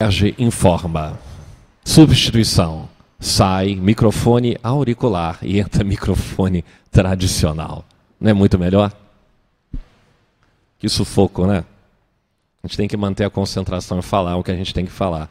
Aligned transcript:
Serge 0.00 0.32
informa. 0.38 1.18
Substituição. 1.84 2.88
Sai 3.18 3.74
microfone 3.74 4.56
auricular 4.62 5.40
e 5.42 5.58
entra 5.58 5.82
microfone 5.82 6.64
tradicional. 6.88 7.84
Não 8.20 8.30
é 8.30 8.32
muito 8.32 8.56
melhor? 8.56 8.92
Que 10.78 10.88
sufoco, 10.88 11.48
né? 11.48 11.64
A 12.62 12.68
gente 12.68 12.76
tem 12.76 12.86
que 12.86 12.96
manter 12.96 13.24
a 13.24 13.30
concentração 13.30 13.98
e 13.98 14.02
falar 14.02 14.36
o 14.36 14.44
que 14.44 14.52
a 14.52 14.54
gente 14.54 14.72
tem 14.72 14.84
que 14.84 14.92
falar. 14.92 15.28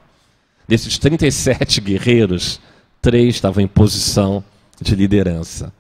Desses 0.67 0.97
37 0.97 1.79
guerreiros, 1.79 2.59
três 3.01 3.35
estavam 3.35 3.63
em 3.63 3.67
posição 3.69 4.43
de 4.81 4.95
liderança. 4.95 5.71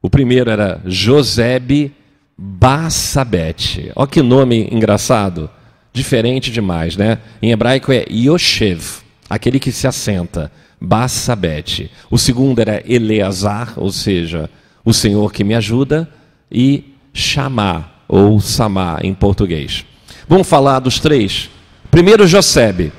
O 0.00 0.08
primeiro 0.08 0.48
era 0.48 0.80
Josebe 0.84 1.92
Bassabete. 2.38 3.90
Olha 3.96 4.06
que 4.06 4.22
nome 4.22 4.68
engraçado 4.70 5.50
diferente 5.98 6.50
demais, 6.50 6.96
né? 6.96 7.18
Em 7.42 7.50
hebraico 7.50 7.92
é 7.92 8.04
Yoshev, 8.08 9.02
aquele 9.28 9.58
que 9.58 9.72
se 9.72 9.86
assenta, 9.86 10.50
Bassabete. 10.80 11.90
O 12.08 12.16
segundo 12.16 12.60
era 12.60 12.82
Eleazar, 12.86 13.74
ou 13.76 13.90
seja, 13.90 14.48
o 14.84 14.94
Senhor 14.94 15.32
que 15.32 15.42
me 15.42 15.54
ajuda, 15.54 16.08
e 16.50 16.94
Chamá, 17.12 17.90
ou 18.06 18.40
Samá 18.40 19.00
em 19.02 19.12
português. 19.12 19.84
Vamos 20.28 20.48
falar 20.48 20.78
dos 20.78 21.00
três. 21.00 21.50
Primeiro, 21.90 22.26
Josebe, 22.26 22.92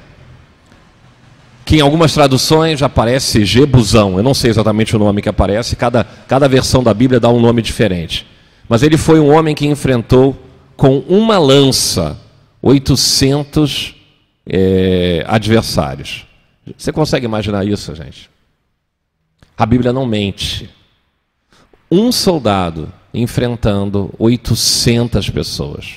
que 1.63 1.77
em 1.77 1.81
algumas 1.81 2.13
traduções 2.13 2.84
aparece 2.84 3.45
Jebusão. 3.45 4.18
Eu 4.18 4.23
não 4.23 4.34
sei 4.34 4.49
exatamente 4.49 4.95
o 4.95 4.99
nome 4.99 5.21
que 5.21 5.29
aparece, 5.29 5.76
cada, 5.76 6.04
cada 6.04 6.48
versão 6.48 6.84
da 6.84 6.93
Bíblia 6.93 7.20
dá 7.20 7.29
um 7.29 7.40
nome 7.40 7.62
diferente. 7.62 8.27
Mas 8.68 8.84
ele 8.84 8.98
foi 8.98 9.20
um 9.20 9.34
homem 9.34 9.55
que 9.55 9.66
enfrentou 9.66 10.35
com 10.76 10.99
uma 11.07 11.38
lança 11.38 12.18
800 12.62 13.95
é, 14.48 15.23
adversários. 15.27 16.26
Você 16.77 16.91
consegue 16.91 17.26
imaginar 17.26 17.66
isso, 17.66 17.95
gente? 17.95 18.30
A 19.57 19.66
Bíblia 19.66 19.93
não 19.93 20.05
mente. 20.05 20.70
Um 21.91 22.12
soldado 22.12 22.91
enfrentando 23.13 24.13
800 24.20 25.29
pessoas. 25.29 25.96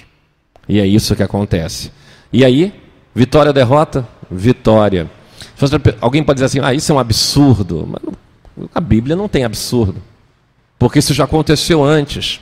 E 0.68 0.80
é 0.80 0.86
isso 0.86 1.14
que 1.14 1.22
acontece. 1.22 1.92
E 2.32 2.44
aí, 2.44 2.72
vitória 3.14 3.52
derrota? 3.52 4.06
Vitória. 4.30 5.10
Alguém 6.00 6.22
pode 6.22 6.36
dizer 6.36 6.46
assim, 6.46 6.60
ah, 6.60 6.72
isso 6.72 6.90
é 6.90 6.94
um 6.94 6.98
absurdo. 6.98 7.88
Mas 7.88 8.68
a 8.74 8.80
Bíblia 8.80 9.14
não 9.14 9.28
tem 9.28 9.44
absurdo. 9.44 10.02
Porque 10.78 10.98
isso 10.98 11.12
já 11.12 11.24
aconteceu 11.24 11.84
antes. 11.84 12.40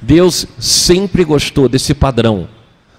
Deus 0.00 0.46
sempre 0.58 1.24
gostou 1.24 1.68
desse 1.68 1.92
padrão 1.94 2.48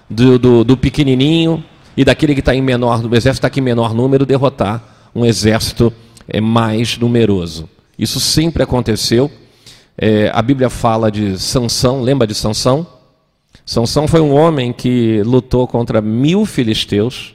do, 0.08 0.38
do, 0.38 0.64
do 0.64 0.76
pequenininho 0.76 1.62
e 1.96 2.04
daquele 2.04 2.34
que 2.34 2.40
está 2.40 2.54
em 2.54 2.62
menor, 2.62 3.00
do 3.00 3.08
exército 3.08 3.38
está 3.38 3.48
aqui 3.48 3.60
em 3.60 3.62
menor 3.62 3.92
número, 3.92 4.24
derrotar 4.24 5.10
um 5.14 5.24
exército 5.24 5.92
é, 6.28 6.40
mais 6.40 6.96
numeroso. 6.96 7.68
Isso 7.98 8.20
sempre 8.20 8.62
aconteceu. 8.62 9.30
É, 9.96 10.30
a 10.32 10.40
Bíblia 10.40 10.70
fala 10.70 11.10
de 11.10 11.38
Sansão, 11.38 12.02
lembra 12.02 12.26
de 12.26 12.34
Sansão? 12.34 12.86
Sansão 13.66 14.06
foi 14.06 14.20
um 14.20 14.32
homem 14.32 14.72
que 14.72 15.22
lutou 15.24 15.66
contra 15.66 16.00
mil 16.00 16.46
filisteus 16.46 17.34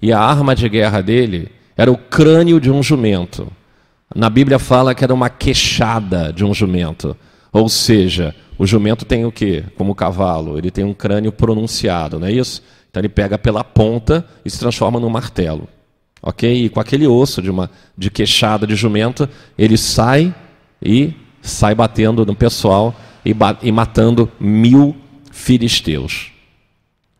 e 0.00 0.12
a 0.12 0.20
arma 0.20 0.54
de 0.54 0.68
guerra 0.68 1.00
dele 1.00 1.50
era 1.76 1.90
o 1.90 1.96
crânio 1.96 2.60
de 2.60 2.70
um 2.70 2.82
jumento. 2.82 3.50
Na 4.14 4.28
Bíblia 4.28 4.58
fala 4.58 4.94
que 4.94 5.02
era 5.02 5.14
uma 5.14 5.30
queixada 5.30 6.32
de 6.32 6.44
um 6.44 6.52
jumento. 6.52 7.16
Ou 7.50 7.68
seja, 7.68 8.34
o 8.62 8.66
jumento 8.66 9.04
tem 9.04 9.24
o 9.24 9.32
quê? 9.32 9.64
Como 9.76 9.90
o 9.90 9.94
cavalo, 9.94 10.56
ele 10.56 10.70
tem 10.70 10.84
um 10.84 10.94
crânio 10.94 11.32
pronunciado, 11.32 12.20
não 12.20 12.28
é 12.28 12.32
isso? 12.32 12.62
Então 12.88 13.00
ele 13.00 13.08
pega 13.08 13.36
pela 13.36 13.64
ponta 13.64 14.24
e 14.44 14.48
se 14.50 14.56
transforma 14.56 15.00
num 15.00 15.08
martelo. 15.08 15.66
Ok? 16.22 16.66
E 16.66 16.68
com 16.68 16.78
aquele 16.78 17.04
osso 17.04 17.42
de 17.42 17.50
uma 17.50 17.68
de 17.98 18.08
queixada 18.08 18.64
de 18.64 18.76
jumento, 18.76 19.28
ele 19.58 19.76
sai 19.76 20.32
e 20.80 21.12
sai 21.40 21.74
batendo 21.74 22.24
no 22.24 22.36
pessoal 22.36 22.94
e, 23.26 23.34
e 23.64 23.72
matando 23.72 24.30
mil 24.38 24.94
filisteus. 25.32 26.30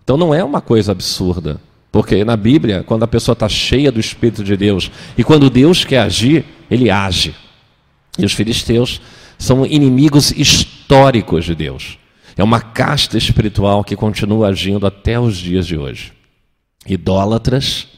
Então 0.04 0.16
não 0.16 0.32
é 0.32 0.44
uma 0.44 0.60
coisa 0.60 0.92
absurda. 0.92 1.60
Porque 1.90 2.24
na 2.24 2.36
Bíblia, 2.36 2.84
quando 2.84 3.02
a 3.02 3.08
pessoa 3.08 3.32
está 3.32 3.48
cheia 3.48 3.90
do 3.90 3.98
Espírito 3.98 4.44
de 4.44 4.56
Deus 4.56 4.92
e 5.18 5.24
quando 5.24 5.50
Deus 5.50 5.84
quer 5.84 6.02
agir, 6.02 6.44
ele 6.70 6.88
age. 6.88 7.34
E 8.16 8.24
os 8.24 8.32
filisteus 8.32 9.00
são 9.36 9.66
inimigos 9.66 10.30
históricos 10.30 10.81
de 11.44 11.54
Deus. 11.54 11.98
É 12.36 12.44
uma 12.44 12.60
casta 12.60 13.16
espiritual 13.16 13.82
que 13.82 13.96
continua 13.96 14.48
agindo 14.48 14.86
até 14.86 15.18
os 15.18 15.36
dias 15.36 15.66
de 15.66 15.76
hoje. 15.76 16.12
Idólatras, 16.86 17.88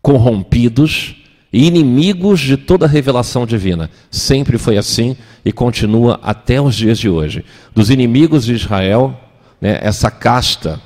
corrompidos 0.00 1.16
e 1.52 1.66
inimigos 1.66 2.40
de 2.40 2.56
toda 2.56 2.86
a 2.86 2.88
revelação 2.88 3.46
divina. 3.46 3.90
Sempre 4.10 4.58
foi 4.58 4.76
assim 4.76 5.16
e 5.44 5.52
continua 5.52 6.20
até 6.22 6.60
os 6.60 6.74
dias 6.74 6.98
de 6.98 7.08
hoje. 7.08 7.44
Dos 7.74 7.88
inimigos 7.88 8.44
de 8.44 8.54
Israel, 8.54 9.18
né, 9.60 9.78
essa 9.82 10.10
casta 10.10 10.80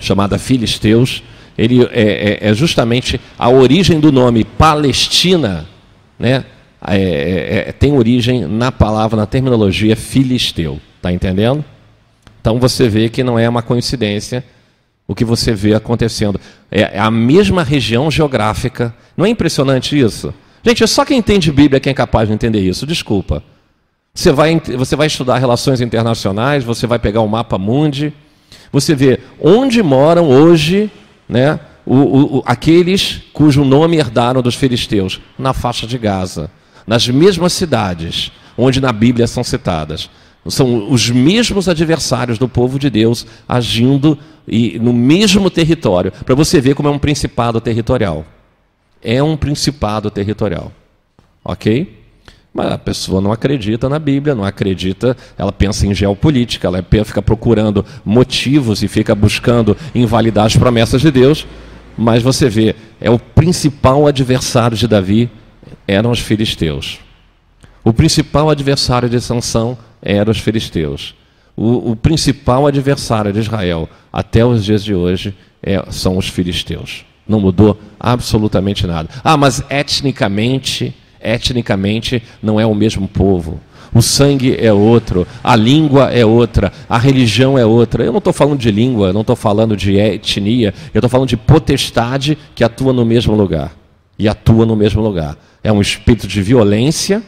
chamada 0.00 0.38
Filisteus, 0.38 1.22
ele 1.58 1.82
é, 1.92 2.38
é, 2.44 2.48
é 2.48 2.54
justamente 2.54 3.20
a 3.38 3.48
origem 3.48 4.00
do 4.00 4.10
nome 4.10 4.44
Palestina, 4.44 5.68
né? 6.18 6.44
É, 6.86 6.96
é, 6.96 7.68
é, 7.68 7.72
tem 7.72 7.92
origem 7.92 8.46
na 8.46 8.72
palavra, 8.72 9.16
na 9.16 9.26
terminologia 9.26 9.94
filisteu. 9.94 10.80
Está 10.96 11.12
entendendo? 11.12 11.64
Então 12.40 12.58
você 12.58 12.88
vê 12.88 13.08
que 13.08 13.22
não 13.22 13.38
é 13.38 13.48
uma 13.48 13.62
coincidência 13.62 14.44
o 15.06 15.14
que 15.14 15.24
você 15.24 15.52
vê 15.52 15.74
acontecendo. 15.74 16.40
É, 16.70 16.82
é 16.82 16.98
a 16.98 17.10
mesma 17.10 17.62
região 17.62 18.10
geográfica. 18.10 18.94
Não 19.16 19.26
é 19.26 19.28
impressionante 19.28 19.98
isso? 19.98 20.32
Gente, 20.62 20.84
é 20.84 20.86
só 20.86 21.04
quem 21.04 21.18
entende 21.18 21.50
Bíblia 21.50 21.80
quem 21.80 21.90
é 21.90 21.94
capaz 21.94 22.28
de 22.28 22.34
entender 22.34 22.60
isso. 22.60 22.86
Desculpa. 22.86 23.42
Você 24.14 24.32
vai, 24.32 24.60
você 24.76 24.96
vai 24.96 25.06
estudar 25.06 25.38
relações 25.38 25.80
internacionais, 25.80 26.64
você 26.64 26.86
vai 26.86 26.98
pegar 26.98 27.20
o 27.20 27.28
mapa 27.28 27.58
mundi, 27.58 28.12
você 28.72 28.94
vê 28.94 29.20
onde 29.40 29.82
moram 29.82 30.28
hoje 30.28 30.90
né, 31.28 31.60
o, 31.86 32.38
o, 32.38 32.42
aqueles 32.46 33.22
cujo 33.32 33.64
nome 33.64 33.96
herdaram 33.98 34.42
dos 34.42 34.54
filisteus, 34.54 35.20
na 35.38 35.52
faixa 35.52 35.86
de 35.86 35.98
Gaza 35.98 36.50
nas 36.86 37.08
mesmas 37.08 37.52
cidades 37.52 38.32
onde 38.56 38.80
na 38.80 38.92
Bíblia 38.92 39.26
são 39.26 39.42
citadas. 39.42 40.10
São 40.46 40.90
os 40.90 41.10
mesmos 41.10 41.68
adversários 41.68 42.38
do 42.38 42.48
povo 42.48 42.78
de 42.78 42.88
Deus 42.88 43.26
agindo 43.48 44.18
e 44.48 44.78
no 44.78 44.92
mesmo 44.92 45.50
território, 45.50 46.12
para 46.24 46.34
você 46.34 46.60
ver 46.60 46.74
como 46.74 46.88
é 46.88 46.90
um 46.90 46.98
principado 46.98 47.60
territorial. 47.60 48.24
É 49.02 49.22
um 49.22 49.36
principado 49.36 50.10
territorial. 50.10 50.72
Ok? 51.44 51.98
Mas 52.52 52.72
a 52.72 52.78
pessoa 52.78 53.20
não 53.20 53.32
acredita 53.32 53.88
na 53.88 53.98
Bíblia, 53.98 54.34
não 54.34 54.44
acredita, 54.44 55.16
ela 55.38 55.52
pensa 55.52 55.86
em 55.86 55.94
geopolítica, 55.94 56.66
ela 56.66 56.84
fica 57.04 57.22
procurando 57.22 57.84
motivos 58.04 58.82
e 58.82 58.88
fica 58.88 59.14
buscando 59.14 59.76
invalidar 59.94 60.46
as 60.46 60.56
promessas 60.56 61.00
de 61.00 61.10
Deus. 61.10 61.46
Mas 61.96 62.22
você 62.22 62.48
vê, 62.48 62.74
é 63.00 63.10
o 63.10 63.18
principal 63.18 64.06
adversário 64.06 64.76
de 64.76 64.88
Davi 64.88 65.30
eram 65.86 66.10
os 66.10 66.20
filisteus. 66.20 67.00
O 67.82 67.92
principal 67.92 68.50
adversário 68.50 69.08
de 69.08 69.20
Sansão 69.20 69.76
eram 70.02 70.30
os 70.30 70.38
filisteus. 70.38 71.14
O, 71.56 71.92
o 71.92 71.96
principal 71.96 72.66
adversário 72.66 73.32
de 73.32 73.38
Israel 73.38 73.88
até 74.12 74.44
os 74.44 74.64
dias 74.64 74.84
de 74.84 74.94
hoje 74.94 75.34
é, 75.62 75.82
são 75.90 76.16
os 76.16 76.28
filisteus. 76.28 77.04
Não 77.26 77.40
mudou 77.40 77.78
absolutamente 77.98 78.86
nada. 78.86 79.08
Ah, 79.22 79.36
mas 79.36 79.62
etnicamente, 79.70 80.94
etnicamente 81.22 82.22
não 82.42 82.58
é 82.58 82.66
o 82.66 82.74
mesmo 82.74 83.08
povo. 83.08 83.60
O 83.92 84.00
sangue 84.00 84.56
é 84.58 84.72
outro, 84.72 85.26
a 85.42 85.56
língua 85.56 86.12
é 86.12 86.24
outra, 86.24 86.72
a 86.88 86.96
religião 86.96 87.58
é 87.58 87.66
outra. 87.66 88.04
Eu 88.04 88.12
não 88.12 88.18
estou 88.18 88.32
falando 88.32 88.58
de 88.58 88.70
língua, 88.70 89.12
não 89.12 89.22
estou 89.22 89.34
falando 89.34 89.76
de 89.76 89.96
etnia, 89.96 90.72
eu 90.94 91.00
estou 91.00 91.10
falando 91.10 91.28
de 91.28 91.36
potestade 91.36 92.38
que 92.54 92.62
atua 92.62 92.92
no 92.92 93.04
mesmo 93.04 93.34
lugar. 93.34 93.72
E 94.18 94.28
atua 94.28 94.66
no 94.66 94.76
mesmo 94.76 95.02
lugar 95.02 95.36
é 95.62 95.72
um 95.72 95.80
espírito 95.80 96.26
de 96.26 96.42
violência 96.42 97.22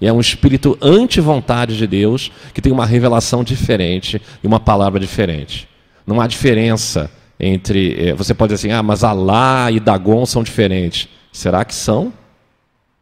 é 0.00 0.12
um 0.12 0.20
espírito 0.20 0.78
anti-vontade 0.80 1.76
de 1.76 1.86
Deus 1.86 2.30
que 2.54 2.60
tem 2.60 2.72
uma 2.72 2.86
revelação 2.86 3.42
diferente 3.42 4.20
e 4.42 4.46
uma 4.46 4.60
palavra 4.60 5.00
diferente. 5.00 5.68
Não 6.06 6.20
há 6.20 6.26
diferença 6.26 7.10
entre. 7.38 8.10
Eh, 8.10 8.14
você 8.14 8.32
pode 8.32 8.54
dizer 8.54 8.68
assim, 8.68 8.76
ah, 8.76 8.82
mas 8.82 9.02
Alá 9.02 9.70
e 9.72 9.80
Dagon 9.80 10.24
são 10.24 10.42
diferentes. 10.42 11.08
Será 11.32 11.64
que 11.64 11.74
são? 11.74 12.12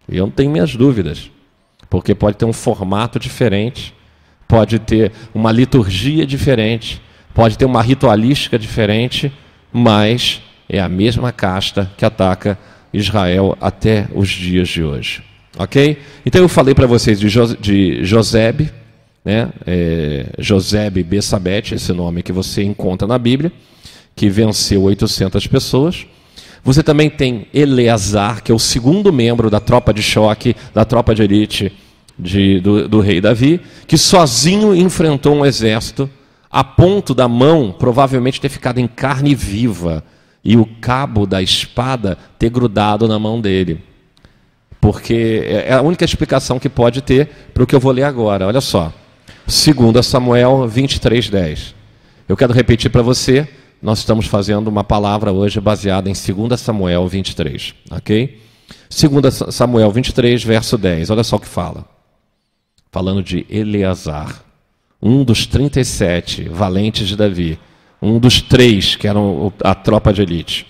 Eu 0.08 0.24
não 0.26 0.30
tenho 0.30 0.50
minhas 0.50 0.74
dúvidas. 0.74 1.30
Porque 1.90 2.14
pode 2.14 2.36
ter 2.36 2.44
um 2.44 2.52
formato 2.52 3.18
diferente, 3.18 3.94
pode 4.48 4.78
ter 4.78 5.12
uma 5.34 5.52
liturgia 5.52 6.26
diferente, 6.26 7.00
pode 7.32 7.56
ter 7.56 7.64
uma 7.64 7.80
ritualística 7.80 8.58
diferente, 8.58 9.32
mas 9.72 10.42
é 10.68 10.80
a 10.80 10.88
mesma 10.88 11.30
casta 11.30 11.90
que 11.96 12.04
ataca 12.04 12.58
Israel 12.96 13.56
até 13.60 14.08
os 14.14 14.28
dias 14.28 14.68
de 14.68 14.82
hoje. 14.82 15.22
Ok? 15.58 15.98
Então 16.24 16.40
eu 16.40 16.48
falei 16.48 16.74
para 16.74 16.86
vocês 16.86 17.18
de, 17.18 17.28
jo 17.28 17.56
de 17.56 18.04
Josebe, 18.04 18.70
né? 19.24 19.48
É, 19.66 20.26
Josebe 20.38 21.02
Bessabete, 21.02 21.74
esse 21.74 21.92
nome 21.92 22.22
que 22.22 22.32
você 22.32 22.62
encontra 22.62 23.08
na 23.08 23.18
Bíblia, 23.18 23.50
que 24.14 24.28
venceu 24.28 24.82
800 24.82 25.46
pessoas. 25.46 26.06
Você 26.62 26.82
também 26.82 27.08
tem 27.08 27.46
Eleazar, 27.54 28.42
que 28.42 28.50
é 28.50 28.54
o 28.54 28.58
segundo 28.58 29.12
membro 29.12 29.48
da 29.48 29.60
tropa 29.60 29.94
de 29.94 30.02
choque, 30.02 30.54
da 30.74 30.84
tropa 30.84 31.14
de 31.14 31.22
elite 31.22 31.72
de, 32.18 32.60
do, 32.60 32.88
do 32.88 33.00
rei 33.00 33.20
Davi, 33.20 33.60
que 33.86 33.96
sozinho 33.96 34.74
enfrentou 34.74 35.34
um 35.34 35.44
exército 35.44 36.08
a 36.50 36.64
ponto 36.64 37.14
da 37.14 37.28
mão 37.28 37.74
provavelmente 37.76 38.40
ter 38.40 38.48
ficado 38.48 38.78
em 38.78 38.86
carne 38.86 39.34
viva 39.34 40.02
e 40.46 40.56
o 40.56 40.64
cabo 40.80 41.26
da 41.26 41.42
espada 41.42 42.16
ter 42.38 42.48
grudado 42.48 43.08
na 43.08 43.18
mão 43.18 43.40
dele. 43.40 43.82
Porque 44.80 45.42
é 45.44 45.74
a 45.74 45.82
única 45.82 46.04
explicação 46.04 46.58
que 46.58 46.68
pode 46.68 47.02
ter 47.02 47.28
para 47.52 47.64
o 47.64 47.66
que 47.66 47.74
eu 47.74 47.80
vou 47.80 47.90
ler 47.90 48.04
agora. 48.04 48.46
Olha 48.46 48.60
só. 48.60 48.92
2 49.46 50.06
Samuel 50.06 50.68
23, 50.68 51.28
10. 51.28 51.74
Eu 52.28 52.36
quero 52.36 52.52
repetir 52.52 52.90
para 52.90 53.02
você 53.02 53.48
nós 53.80 53.98
estamos 53.98 54.26
fazendo 54.26 54.68
uma 54.68 54.82
palavra 54.82 55.32
hoje 55.32 55.60
baseada 55.60 56.08
em 56.08 56.12
2 56.12 56.60
Samuel 56.60 57.06
23, 57.06 57.74
ok? 57.90 58.40
2 58.88 59.54
Samuel 59.54 59.90
23, 59.90 60.42
verso 60.42 60.78
10, 60.78 61.10
olha 61.10 61.22
só 61.22 61.36
o 61.36 61.40
que 61.40 61.46
fala. 61.46 61.84
Falando 62.90 63.22
de 63.22 63.46
Eleazar, 63.50 64.42
um 65.02 65.22
dos 65.22 65.46
37 65.46 66.48
valentes 66.48 67.06
de 67.06 67.16
Davi, 67.16 67.58
um 68.00 68.18
dos 68.18 68.40
três 68.40 68.96
que 68.96 69.08
eram 69.08 69.52
a 69.62 69.74
tropa 69.74 70.12
de 70.12 70.22
elite. 70.22 70.66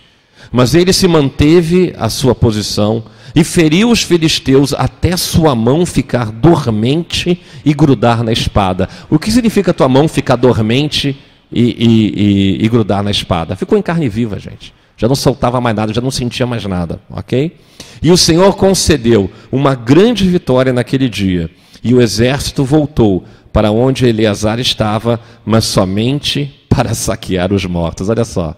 Mas 0.52 0.74
ele 0.74 0.92
se 0.92 1.08
manteve 1.08 1.94
a 1.98 2.08
sua 2.08 2.34
posição 2.34 3.04
e 3.34 3.44
feriu 3.44 3.90
os 3.90 4.02
filisteus 4.02 4.72
até 4.72 5.16
sua 5.16 5.54
mão 5.54 5.84
ficar 5.84 6.30
dormente 6.30 7.40
e 7.64 7.74
grudar 7.74 8.22
na 8.22 8.32
espada. 8.32 8.88
O 9.10 9.18
que 9.18 9.30
significa 9.30 9.74
tua 9.74 9.88
mão 9.88 10.08
ficar 10.08 10.36
dormente 10.36 11.18
e, 11.52 11.62
e, 11.62 12.60
e, 12.60 12.64
e 12.64 12.68
grudar 12.68 13.02
na 13.02 13.10
espada. 13.10 13.56
Ficou 13.56 13.76
em 13.76 13.82
carne 13.82 14.08
viva, 14.08 14.38
gente. 14.38 14.72
Já 14.96 15.06
não 15.06 15.14
soltava 15.14 15.60
mais 15.60 15.76
nada, 15.76 15.92
já 15.92 16.00
não 16.00 16.10
sentia 16.10 16.46
mais 16.46 16.64
nada, 16.64 17.00
ok? 17.10 17.54
E 18.02 18.10
o 18.10 18.16
Senhor 18.16 18.56
concedeu 18.56 19.30
uma 19.52 19.74
grande 19.74 20.26
vitória 20.26 20.72
naquele 20.72 21.08
dia. 21.08 21.50
E 21.84 21.92
o 21.94 22.00
exército 22.00 22.64
voltou 22.64 23.24
para 23.56 23.70
onde 23.70 24.06
Eleazar 24.06 24.60
estava, 24.60 25.18
mas 25.42 25.64
somente 25.64 26.60
para 26.68 26.92
saquear 26.92 27.54
os 27.54 27.64
mortos. 27.64 28.10
Olha 28.10 28.22
só. 28.22 28.54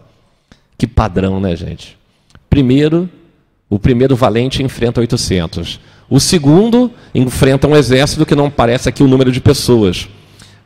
Que 0.76 0.88
padrão, 0.88 1.38
né, 1.38 1.54
gente? 1.54 1.96
Primeiro, 2.50 3.08
o 3.70 3.78
primeiro 3.78 4.16
valente 4.16 4.60
enfrenta 4.60 5.00
800. 5.00 5.78
O 6.10 6.18
segundo 6.18 6.90
enfrenta 7.14 7.68
um 7.68 7.76
exército 7.76 8.26
que 8.26 8.34
não 8.34 8.50
parece 8.50 8.88
aqui 8.88 9.04
o 9.04 9.06
número 9.06 9.30
de 9.30 9.40
pessoas 9.40 10.08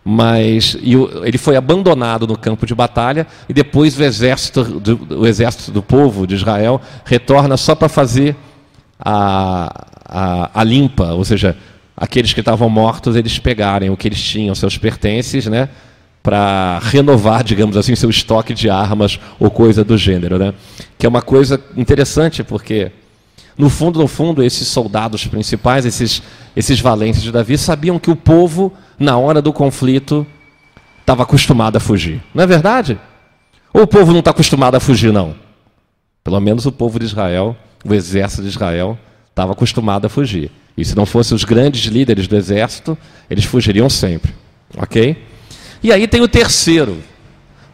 mas 0.05 0.77
ele 0.83 1.39
foi 1.39 1.55
abandonado 1.55 2.27
no 2.27 2.37
campo 2.37 2.67
de 2.67 2.75
batalha 2.75 3.25
e 3.49 3.53
depois 3.53 3.97
o 3.97 4.03
exército 4.03 4.65
do, 4.65 5.21
o 5.21 5.27
exército 5.29 5.71
do 5.71 5.81
povo 5.81 6.27
de 6.27 6.35
Israel 6.35 6.81
retorna 7.05 7.57
só 7.57 7.77
para 7.77 7.89
fazer 7.89 8.35
a, 8.99 9.87
a, 10.05 10.51
a, 10.61 10.65
limpa, 10.65 11.13
ou 11.13 11.25
seja, 11.25 11.57
aqueles 12.03 12.33
que 12.33 12.41
estavam 12.41 12.69
mortos 12.69 13.15
eles 13.15 13.39
pegarem 13.39 13.89
o 13.89 13.97
que 13.97 14.09
eles 14.09 14.21
tinham, 14.21 14.57
seus 14.57 14.77
pertences, 14.77 15.47
né, 15.47 15.69
para 16.21 16.81
renovar, 16.81 17.45
digamos 17.45 17.77
assim, 17.77 17.95
seu 17.95 18.11
estoque 18.11 18.53
de 18.53 18.69
armas 18.69 19.21
ou 19.39 19.49
coisa 19.49 19.85
do 19.85 19.97
gênero, 19.97 20.37
né? 20.37 20.53
Que 20.99 21.07
é 21.07 21.09
uma 21.09 21.23
coisa 21.23 21.63
interessante 21.77 22.43
porque 22.43 22.91
no 23.57 23.71
fundo, 23.71 24.01
no 24.01 24.09
fundo, 24.09 24.43
esses 24.43 24.67
soldados 24.67 25.29
principais, 25.29 25.87
esses, 25.87 26.21
esses 26.57 26.81
valentes 26.81 27.23
de 27.23 27.31
Davi, 27.31 27.57
sabiam 27.57 28.01
que 28.01 28.11
o 28.11 28.17
povo, 28.17 28.73
na 28.99 29.17
hora 29.17 29.41
do 29.41 29.53
conflito, 29.53 30.27
estava 31.01 31.23
acostumado 31.23 31.77
a 31.77 31.81
fugir. 31.81 32.21
Não 32.35 32.43
é 32.43 32.47
verdade? 32.49 32.99
Ou 33.73 33.83
o 33.83 33.87
povo 33.87 34.11
não 34.11 34.19
está 34.19 34.33
acostumado 34.33 34.75
a 34.75 34.81
fugir, 34.81 35.13
não? 35.13 35.37
Pelo 36.25 36.41
menos 36.41 36.67
o 36.67 36.73
povo 36.73 36.99
de 36.99 37.05
Israel, 37.05 37.57
o 37.85 37.95
exército 37.95 38.43
de 38.43 38.49
Israel, 38.49 38.99
estava 39.31 39.53
acostumado 39.53 40.07
a 40.07 40.09
fugir. 40.09 40.51
E 40.77 40.85
se 40.85 40.97
não 40.97 41.05
fossem 41.05 41.35
os 41.35 41.45
grandes 41.45 41.85
líderes 41.85 42.27
do 42.27 42.37
exército, 42.37 42.97
eles 43.29 43.45
fugiriam 43.45 43.91
sempre. 43.91 44.33
Ok? 44.77 45.17
E 45.83 45.93
aí 45.93 46.07
tem 46.07 46.21
o 46.21 46.29
terceiro. 46.29 47.03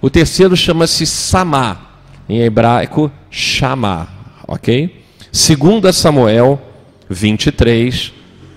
O 0.00 0.10
terceiro 0.10 0.56
chama-se 0.56 1.06
Samá. 1.06 1.86
Em 2.28 2.40
hebraico, 2.40 3.10
Shamá. 3.30 4.08
Ok? 4.46 5.02
2 5.32 5.94
Samuel 5.94 6.60
23, 7.08 8.12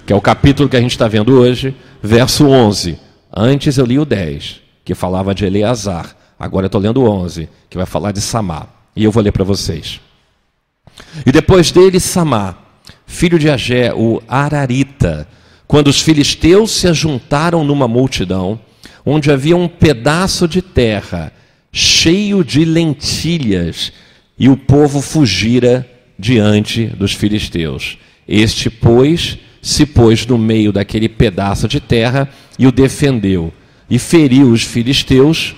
que 0.06 0.14
é 0.14 0.16
o 0.16 0.22
capítulo 0.22 0.68
que 0.68 0.78
a 0.78 0.82
gente 0.82 0.92
está 0.92 1.08
vendo 1.08 1.34
hoje, 1.34 1.76
verso 2.02 2.48
11. 2.48 2.98
Antes 3.34 3.78
eu 3.78 3.86
li 3.86 4.00
o 4.00 4.06
10, 4.06 4.62
que 4.84 4.96
falava 4.96 5.34
de 5.34 5.46
Eleazar. 5.46 6.16
Agora 6.40 6.66
eu 6.66 6.68
estou 6.68 6.82
lendo 6.82 7.02
o 7.02 7.10
11, 7.10 7.48
que 7.70 7.78
vai 7.78 7.86
falar 7.86 8.12
de 8.12 8.20
Samá. 8.20 8.68
E 8.96 9.04
eu 9.04 9.12
vou 9.12 9.22
ler 9.24 9.32
para 9.32 9.44
vocês. 9.44 10.02
E 11.26 11.32
depois 11.32 11.72
dele, 11.72 12.00
Samá, 12.00 12.58
filho 13.12 13.38
de 13.38 13.50
Agé, 13.50 13.94
o 13.94 14.22
Ararita, 14.28 15.28
quando 15.68 15.88
os 15.88 16.02
filisteus 16.02 16.72
se 16.72 16.88
ajuntaram 16.88 17.64
numa 17.64 17.88
multidão, 17.88 18.60
onde 19.06 19.32
havia 19.32 19.56
um 19.56 19.68
pedaço 19.68 20.48
de 20.48 20.62
terra 20.62 21.32
cheio 21.72 22.44
de 22.44 22.66
lentilhas, 22.66 23.92
e 24.38 24.50
o 24.50 24.58
povo 24.58 25.02
fugira 25.02 25.88
diante 26.18 26.88
dos 26.88 27.14
filisteus. 27.14 27.98
Este, 28.28 28.70
pois, 28.70 29.38
se 29.62 29.86
pôs 29.86 30.26
no 30.26 30.38
meio 30.38 30.72
daquele 30.72 31.08
pedaço 31.08 31.68
de 31.68 31.80
terra 31.80 32.28
e 32.58 32.66
o 32.66 32.72
defendeu, 32.72 33.54
e 33.90 34.00
feriu 34.00 34.52
os 34.52 34.64
filisteus, 34.64 35.56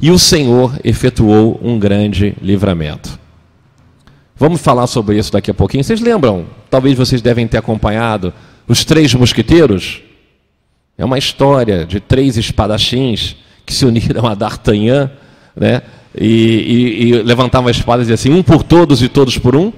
e 0.00 0.10
o 0.10 0.18
Senhor 0.18 0.78
efetuou 0.84 1.60
um 1.62 1.78
grande 1.78 2.34
livramento. 2.40 3.18
Vamos 4.38 4.60
falar 4.60 4.86
sobre 4.86 5.18
isso 5.18 5.32
daqui 5.32 5.50
a 5.50 5.54
pouquinho. 5.54 5.82
Vocês 5.82 6.00
lembram? 6.00 6.46
Talvez 6.70 6.96
vocês 6.96 7.20
devem 7.20 7.48
ter 7.48 7.58
acompanhado 7.58 8.32
os 8.68 8.84
três 8.84 9.12
mosquiteiros. 9.14 10.00
É 10.96 11.04
uma 11.04 11.18
história 11.18 11.84
de 11.84 11.98
três 11.98 12.36
espadachins 12.36 13.36
que 13.66 13.72
se 13.74 13.84
uniram 13.84 14.26
a 14.26 14.34
D'Artagnan, 14.34 15.10
né? 15.56 15.82
e, 16.16 16.26
e, 16.26 17.08
e 17.08 17.22
levantava 17.22 17.68
a 17.68 17.70
espada 17.70 18.02
e 18.02 18.04
dizia 18.04 18.14
assim: 18.14 18.32
um 18.32 18.42
por 18.42 18.62
todos 18.62 19.02
e 19.02 19.08
todos 19.08 19.38
por 19.38 19.56
um? 19.56 19.72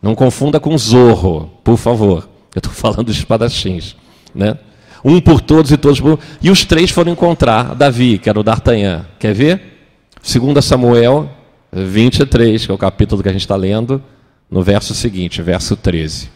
Não 0.00 0.14
confunda 0.14 0.60
com 0.60 0.76
Zorro, 0.78 1.50
por 1.62 1.76
favor. 1.76 2.28
Eu 2.54 2.60
estou 2.60 2.72
falando 2.72 3.04
dos 3.04 3.16
espadachins. 3.16 3.96
Né? 4.34 4.56
Um 5.04 5.20
por 5.20 5.40
todos 5.40 5.70
e 5.70 5.76
todos 5.76 6.00
por 6.00 6.12
um. 6.12 6.18
E 6.40 6.50
os 6.50 6.64
três 6.64 6.90
foram 6.90 7.12
encontrar 7.12 7.74
Davi, 7.74 8.18
que 8.18 8.28
era 8.28 8.38
o 8.38 8.42
D'Artagnan. 8.42 9.06
Quer 9.18 9.34
ver? 9.34 9.78
2 10.22 10.64
Samuel 10.64 11.30
23, 11.72 12.66
que 12.66 12.70
é 12.70 12.74
o 12.74 12.78
capítulo 12.78 13.22
que 13.22 13.28
a 13.28 13.32
gente 13.32 13.42
está 13.42 13.56
lendo, 13.56 14.02
no 14.50 14.62
verso 14.62 14.94
seguinte, 14.94 15.42
verso 15.42 15.76
13. 15.76 16.30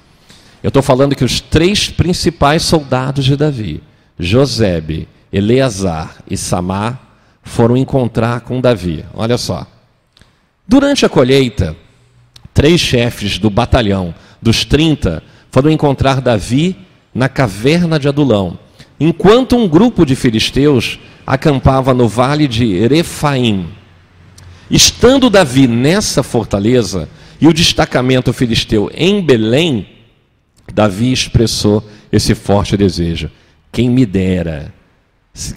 Eu 0.63 0.69
estou 0.69 0.83
falando 0.83 1.17
que 1.17 1.25
os 1.25 1.41
três 1.41 1.89
principais 1.89 2.63
soldados 2.63 3.25
de 3.25 3.37
Davi, 3.37 3.83
Josebe, 4.19 5.09
Eleazar 5.33 6.17
e 6.31 6.37
Samar, 6.37 7.01
foram 7.43 7.77
encontrar 7.77 8.43
com 8.43 8.61
Davi. 8.61 9.05
Olha 9.15 9.37
só. 9.37 9.67
Durante 10.67 11.05
a 11.05 11.09
colheita, 11.09 11.77
três 12.55 12.81
chefes 12.81 13.39
do 13.39 13.51
batalhão 13.51 14.15
dos 14.41 14.65
30 14.65 15.23
foram 15.51 15.71
encontrar 15.71 16.21
Davi 16.21 16.77
na 17.15 17.29
caverna 17.29 17.99
de 17.99 18.09
Adulão, 18.09 18.59
enquanto 18.99 19.57
um 19.57 19.69
grupo 19.69 20.07
de 20.07 20.15
filisteus 20.15 20.99
acampava 21.27 21.93
no 21.93 22.09
vale 22.09 22.47
de 22.47 22.87
Refaim. 22.87 23.69
Estando 24.73 25.29
Davi 25.29 25.69
nessa 25.69 26.23
fortaleza 26.23 27.07
e 27.39 27.47
o 27.47 27.53
destacamento 27.53 28.33
filisteu 28.33 28.91
em 28.95 29.21
Belém, 29.21 29.87
Davi 30.73 31.13
expressou 31.13 31.87
esse 32.11 32.35
forte 32.35 32.75
desejo: 32.75 33.31
quem 33.71 33.91
me 33.91 34.07
dera 34.07 34.73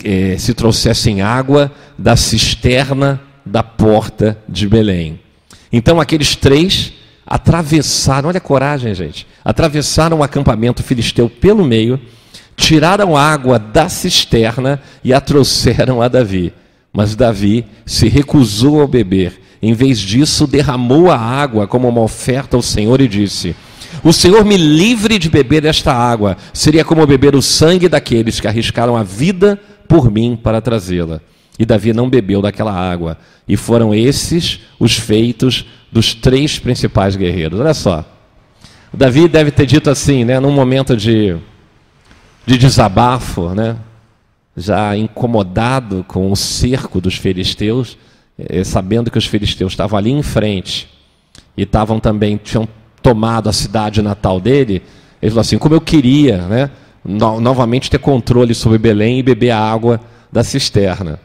é, 0.03 0.37
se 0.37 0.53
trouxessem 0.53 1.21
água 1.21 1.71
da 1.97 2.17
cisterna 2.17 3.21
da 3.45 3.63
porta 3.63 4.37
de 4.49 4.67
Belém. 4.67 5.17
Então 5.71 6.01
aqueles 6.01 6.35
três 6.35 6.91
atravessaram, 7.25 8.27
olha 8.27 8.39
a 8.39 8.41
coragem, 8.41 8.93
gente, 8.93 9.25
atravessaram 9.45 10.19
o 10.19 10.23
acampamento 10.23 10.83
filisteu 10.83 11.29
pelo 11.29 11.63
meio, 11.63 11.97
tiraram 12.57 13.15
água 13.15 13.57
da 13.57 13.87
cisterna 13.87 14.81
e 15.01 15.13
a 15.13 15.21
trouxeram 15.21 16.01
a 16.01 16.09
Davi. 16.09 16.51
Mas 16.95 17.13
Davi 17.13 17.65
se 17.85 18.07
recusou 18.07 18.81
a 18.81 18.87
beber. 18.87 19.41
Em 19.61 19.73
vez 19.73 19.99
disso, 19.99 20.47
derramou 20.47 21.11
a 21.11 21.17
água 21.17 21.67
como 21.67 21.89
uma 21.89 22.01
oferta 22.01 22.55
ao 22.55 22.61
Senhor 22.61 23.01
e 23.01 23.07
disse: 23.07 23.53
o 24.03 24.13
Senhor 24.13 24.45
me 24.45 24.55
livre 24.55 25.19
de 25.19 25.29
beber 25.29 25.65
esta 25.65 25.93
água. 25.93 26.37
Seria 26.53 26.85
como 26.85 27.05
beber 27.05 27.35
o 27.35 27.41
sangue 27.41 27.89
daqueles 27.89 28.39
que 28.39 28.47
arriscaram 28.47 28.95
a 28.95 29.03
vida 29.03 29.59
por 29.87 30.09
mim 30.11 30.39
para 30.41 30.61
trazê-la. 30.61 31.21
E 31.57 31.65
Davi 31.65 31.91
não 31.91 32.09
bebeu 32.09 32.41
daquela 32.41 32.71
água. 32.71 33.17
E 33.47 33.57
foram 33.57 33.93
esses 33.93 34.61
os 34.79 34.95
feitos 34.95 35.65
dos 35.91 36.13
três 36.13 36.59
principais 36.59 37.15
guerreiros. 37.15 37.59
Olha 37.59 37.73
só. 37.73 38.05
Davi 38.93 39.27
deve 39.27 39.51
ter 39.51 39.65
dito 39.65 39.89
assim, 39.89 40.23
né, 40.23 40.39
num 40.39 40.51
momento 40.51 40.95
de, 40.95 41.35
de 42.45 42.57
desabafo, 42.57 43.49
né, 43.49 43.75
já 44.55 44.95
incomodado 44.95 46.05
com 46.07 46.31
o 46.31 46.35
cerco 46.35 47.01
dos 47.01 47.15
filisteus, 47.15 47.97
eh, 48.37 48.63
sabendo 48.63 49.11
que 49.11 49.17
os 49.17 49.25
filisteus 49.25 49.73
estavam 49.73 49.97
ali 49.97 50.11
em 50.11 50.23
frente 50.23 50.87
e 51.57 51.63
estavam 51.63 51.99
também, 51.99 52.37
tinham 52.37 52.67
tomado 53.01 53.49
a 53.49 53.53
cidade 53.53 54.01
natal 54.01 54.39
dele, 54.39 54.81
ele 55.21 55.31
falou 55.31 55.41
assim, 55.41 55.57
como 55.57 55.75
eu 55.75 55.81
queria, 55.81 56.37
né, 56.47 56.69
no, 57.03 57.39
novamente 57.39 57.89
ter 57.89 57.99
controle 57.99 58.53
sobre 58.53 58.77
Belém 58.77 59.19
e 59.19 59.23
beber 59.23 59.51
a 59.51 59.59
água 59.59 59.99
da 60.31 60.43
cisterna, 60.43 61.19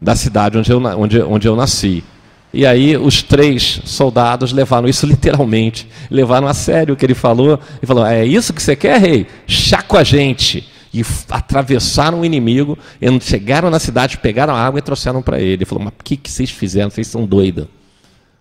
da 0.00 0.14
cidade 0.14 0.58
onde 0.58 0.70
eu, 0.70 0.82
onde, 0.82 1.22
onde 1.22 1.48
eu 1.48 1.56
nasci. 1.56 2.04
E 2.52 2.66
aí 2.66 2.96
os 2.96 3.22
três 3.22 3.80
soldados 3.84 4.52
levaram 4.52 4.88
isso 4.88 5.06
literalmente, 5.06 5.88
levaram 6.10 6.48
a 6.48 6.54
sério 6.54 6.94
o 6.94 6.96
que 6.96 7.06
ele 7.06 7.14
falou, 7.14 7.58
e 7.82 7.86
falou: 7.86 8.04
É 8.04 8.24
isso 8.24 8.52
que 8.52 8.62
você 8.62 8.74
quer, 8.74 9.00
rei? 9.00 9.26
Chá 9.46 9.82
com 9.82 9.96
a 9.96 10.04
gente. 10.04 10.68
E 10.92 11.04
atravessaram 11.30 12.20
o 12.20 12.24
inimigo, 12.24 12.76
chegaram 13.20 13.70
na 13.70 13.78
cidade, 13.78 14.18
pegaram 14.18 14.54
a 14.54 14.60
água 14.60 14.78
e 14.78 14.82
trouxeram 14.82 15.22
para 15.22 15.40
ele. 15.40 15.52
Ele 15.52 15.64
falou: 15.64 15.84
Mas 15.84 15.92
o 15.98 16.02
que, 16.02 16.16
que 16.16 16.30
vocês 16.30 16.50
fizeram? 16.50 16.90
Vocês 16.90 17.06
são 17.06 17.24
doidos. 17.24 17.66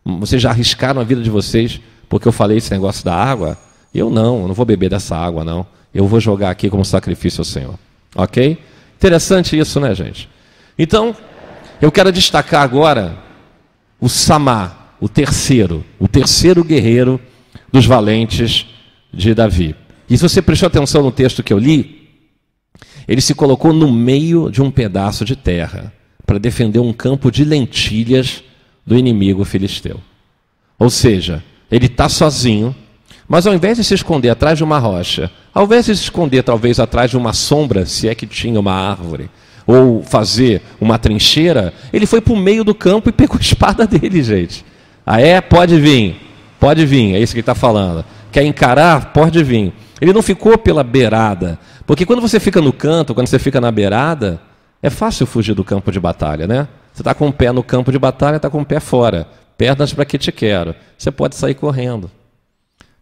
Vocês 0.04 0.42
já 0.42 0.50
arriscaram 0.50 1.00
a 1.00 1.04
vida 1.04 1.22
de 1.22 1.30
vocês 1.30 1.80
porque 2.08 2.28
eu 2.28 2.32
falei 2.32 2.58
esse 2.58 2.72
negócio 2.72 3.06
da 3.06 3.14
água? 3.14 3.58
Eu 3.94 4.10
não, 4.10 4.42
eu 4.42 4.48
não 4.48 4.54
vou 4.54 4.66
beber 4.66 4.90
dessa 4.90 5.16
água, 5.16 5.44
não. 5.44 5.66
Eu 5.94 6.08
vou 6.08 6.20
jogar 6.20 6.50
aqui 6.50 6.70
como 6.70 6.84
sacrifício 6.84 7.42
ao 7.42 7.46
Senhor. 7.46 7.76
Ok? 8.16 8.58
Interessante 8.98 9.58
isso, 9.58 9.80
né, 9.80 9.94
gente? 9.94 10.30
Então, 10.78 11.16
eu 11.82 11.92
quero 11.92 12.12
destacar 12.12 12.64
agora 12.64 13.18
o 14.00 14.10
Samá, 14.10 14.94
o 15.00 15.08
terceiro, 15.08 15.84
o 16.00 16.08
terceiro 16.08 16.64
guerreiro 16.64 17.20
dos 17.72 17.86
valentes 17.86 18.66
de 19.14 19.34
Davi. 19.34 19.76
E 20.10 20.18
se 20.18 20.24
você 20.24 20.42
prestou 20.42 20.68
atenção 20.68 21.04
no 21.04 21.12
texto 21.12 21.44
que 21.44 21.54
eu 21.54 21.58
li, 21.58 21.99
ele 23.10 23.22
se 23.22 23.34
colocou 23.34 23.74
no 23.74 23.92
meio 23.92 24.52
de 24.52 24.62
um 24.62 24.70
pedaço 24.70 25.26
de 25.26 25.36
terra 25.36 25.92
para 26.28 26.38
defender 26.38 26.78
um 26.78 26.94
campo 26.94 27.32
de 27.32 27.44
lentilhas 27.44 28.44
do 28.86 28.96
inimigo 28.96 29.44
filisteu. 29.44 30.00
Ou 30.78 30.92
seja, 30.92 31.44
ele 31.72 31.88
está 31.88 32.08
sozinho, 32.08 32.74
mas 33.28 33.48
ao 33.48 33.54
invés 33.56 33.78
de 33.78 33.84
se 33.84 33.96
esconder 33.96 34.30
atrás 34.30 34.60
de 34.60 34.64
uma 34.64 34.78
rocha, 34.78 35.32
ao 35.52 35.66
invés 35.66 35.88
de 35.88 35.98
se 35.98 36.04
esconder 36.04 36.44
talvez 36.44 36.80
atrás 36.80 37.10
de 37.10 37.18
uma 37.18 37.34
sombra, 37.34 37.84
se 37.88 38.08
é 38.08 38.14
que 38.14 38.28
tinha 38.28 38.60
uma 38.60 38.74
árvore, 38.74 39.28
ou 39.66 40.04
fazer 40.04 40.62
uma 40.80 41.00
trincheira, 41.00 41.74
ele 41.92 42.06
foi 42.06 42.22
para 42.22 42.34
o 42.34 42.38
meio 42.38 42.64
do 42.64 42.76
campo 42.76 43.10
e 43.10 43.12
pegou 43.12 43.38
a 43.38 43.42
espada 43.42 43.86
dele, 43.90 44.22
gente. 44.22 44.64
Ah, 45.04 45.20
é? 45.20 45.42
Pode 45.42 45.80
vir, 45.80 46.16
pode 46.60 46.86
vir, 46.86 47.16
é 47.16 47.20
isso 47.20 47.34
que 47.34 47.40
ele 47.40 47.42
está 47.42 47.56
falando. 47.56 48.06
Quer 48.32 48.44
encarar? 48.44 49.12
Pode 49.14 49.44
vir. 49.44 49.74
Ele 50.00 50.14
não 50.14 50.22
ficou 50.22 50.58
pela 50.60 50.84
beirada, 50.84 51.60
porque 51.90 52.06
quando 52.06 52.22
você 52.22 52.40
fica 52.40 52.62
no 52.62 52.72
canto, 52.72 53.16
quando 53.16 53.26
você 53.26 53.40
fica 53.40 53.60
na 53.60 53.72
beirada, 53.72 54.40
é 54.80 54.92
fácil 54.92 55.26
fugir 55.26 55.56
do 55.56 55.64
campo 55.64 55.92
de 55.92 56.00
batalha, 56.00 56.46
né? 56.46 56.68
Você 56.94 57.02
está 57.02 57.16
com 57.16 57.28
o 57.28 57.34
pé 57.34 57.52
no 57.52 57.64
campo 57.64 57.92
de 57.92 57.98
batalha, 57.98 58.36
está 58.36 58.48
com 58.48 58.62
o 58.62 58.66
pé 58.66 58.80
fora. 58.80 59.28
Pernas 59.58 59.92
para 59.92 60.06
que 60.06 60.20
te 60.20 60.32
quero. 60.32 60.76
Você 60.96 61.10
pode 61.10 61.36
sair 61.36 61.56
correndo. 61.56 62.12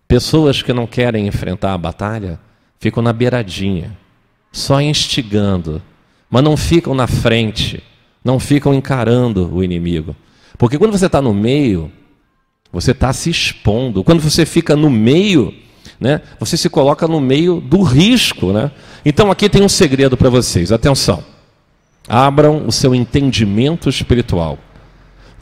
Pessoas 0.07 0.61
que 0.61 0.71
não 0.71 0.87
querem 0.87 1.27
enfrentar 1.27 1.73
a 1.73 1.77
batalha 1.77 2.39
ficam 2.79 3.03
na 3.03 3.11
beiradinha, 3.11 3.91
só 4.53 4.79
instigando, 4.79 5.81
mas 6.29 6.41
não 6.41 6.55
ficam 6.55 6.95
na 6.95 7.07
frente, 7.07 7.83
não 8.23 8.39
ficam 8.39 8.73
encarando 8.73 9.53
o 9.53 9.61
inimigo. 9.61 10.15
Porque 10.57 10.77
quando 10.77 10.97
você 10.97 11.07
está 11.07 11.21
no 11.21 11.33
meio, 11.33 11.91
você 12.71 12.91
está 12.91 13.11
se 13.11 13.29
expondo. 13.29 14.01
Quando 14.01 14.21
você 14.21 14.45
fica 14.45 14.77
no 14.77 14.89
meio, 14.89 15.53
né, 15.99 16.21
você 16.39 16.55
se 16.55 16.69
coloca 16.69 17.07
no 17.07 17.19
meio 17.19 17.59
do 17.59 17.81
risco. 17.81 18.51
Né? 18.51 18.71
Então 19.05 19.31
aqui 19.31 19.49
tem 19.49 19.63
um 19.63 19.69
segredo 19.69 20.15
para 20.15 20.29
vocês, 20.29 20.71
atenção. 20.71 21.23
Abram 22.07 22.65
o 22.65 22.71
seu 22.71 22.95
entendimento 22.95 23.89
espiritual. 23.89 24.57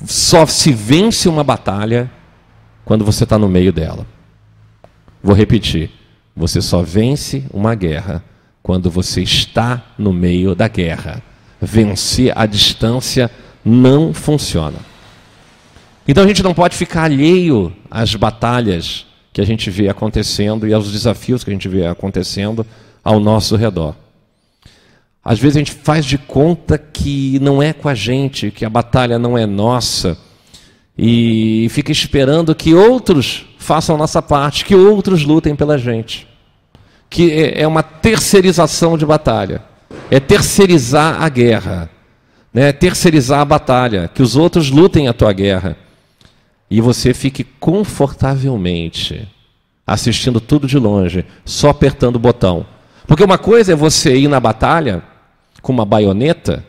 Só 0.05 0.45
se 0.45 0.71
vence 0.71 1.29
uma 1.29 1.43
batalha 1.43 2.09
quando 2.83 3.05
você 3.05 3.23
está 3.23 3.37
no 3.37 3.47
meio 3.47 3.71
dela. 3.71 4.05
Vou 5.21 5.35
repetir: 5.35 5.91
você 6.35 6.61
só 6.61 6.81
vence 6.81 7.45
uma 7.53 7.75
guerra 7.75 8.23
quando 8.61 8.89
você 8.89 9.21
está 9.21 9.83
no 9.97 10.11
meio 10.11 10.55
da 10.55 10.67
guerra. 10.67 11.21
Vencer 11.61 12.33
à 12.35 12.45
distância 12.45 13.29
não 13.63 14.13
funciona. 14.13 14.77
Então 16.07 16.23
a 16.23 16.27
gente 16.27 16.43
não 16.43 16.53
pode 16.53 16.75
ficar 16.75 17.03
alheio 17.03 17.75
às 17.89 18.13
batalhas 18.15 19.04
que 19.35 19.41
a 19.41 19.45
gente 19.45 19.69
vê 19.69 19.89
acontecendo 19.89 20.65
e 20.65 20.73
aos 20.73 20.89
desafios 20.89 21.43
que 21.43 21.51
a 21.51 21.53
gente 21.53 21.67
vê 21.67 21.85
acontecendo 21.85 22.65
ao 23.03 23.19
nosso 23.19 23.55
redor. 23.55 23.93
Às 25.23 25.37
vezes 25.37 25.57
a 25.57 25.59
gente 25.59 25.73
faz 25.73 26.05
de 26.05 26.17
conta 26.17 26.77
que 26.77 27.37
não 27.39 27.61
é 27.61 27.73
com 27.73 27.89
a 27.89 27.93
gente, 27.93 28.49
que 28.49 28.63
a 28.63 28.69
batalha 28.69 29.19
não 29.19 29.37
é 29.37 29.45
nossa, 29.45 30.17
e 30.97 31.67
fica 31.69 31.91
esperando 31.91 32.55
que 32.55 32.73
outros 32.73 33.45
façam 33.59 33.95
a 33.95 33.97
nossa 33.99 34.21
parte, 34.21 34.63
que 34.63 34.73
outros 34.73 35.25
lutem 35.25 35.55
pela 35.55 35.77
gente 35.77 36.27
que 37.09 37.31
é, 37.31 37.61
é 37.61 37.67
uma 37.67 37.83
terceirização 37.83 38.97
de 38.97 39.05
batalha. 39.05 39.61
É 40.09 40.19
terceirizar 40.19 41.21
a 41.21 41.29
guerra. 41.29 41.89
Né? 42.53 42.69
É 42.69 42.73
terceirizar 42.73 43.39
a 43.39 43.45
batalha. 43.45 44.09
Que 44.13 44.21
os 44.21 44.35
outros 44.35 44.69
lutem 44.69 45.07
a 45.07 45.13
tua 45.13 45.31
guerra. 45.31 45.77
E 46.69 46.81
você 46.81 47.13
fique 47.13 47.43
confortavelmente 47.43 49.27
assistindo 49.85 50.39
tudo 50.39 50.67
de 50.67 50.79
longe, 50.79 51.25
só 51.43 51.69
apertando 51.69 52.15
o 52.15 52.19
botão. 52.19 52.65
Porque 53.05 53.23
uma 53.23 53.37
coisa 53.37 53.73
é 53.73 53.75
você 53.75 54.15
ir 54.17 54.27
na 54.27 54.39
batalha 54.39 55.03
com 55.61 55.71
uma 55.71 55.85
baioneta 55.85 56.65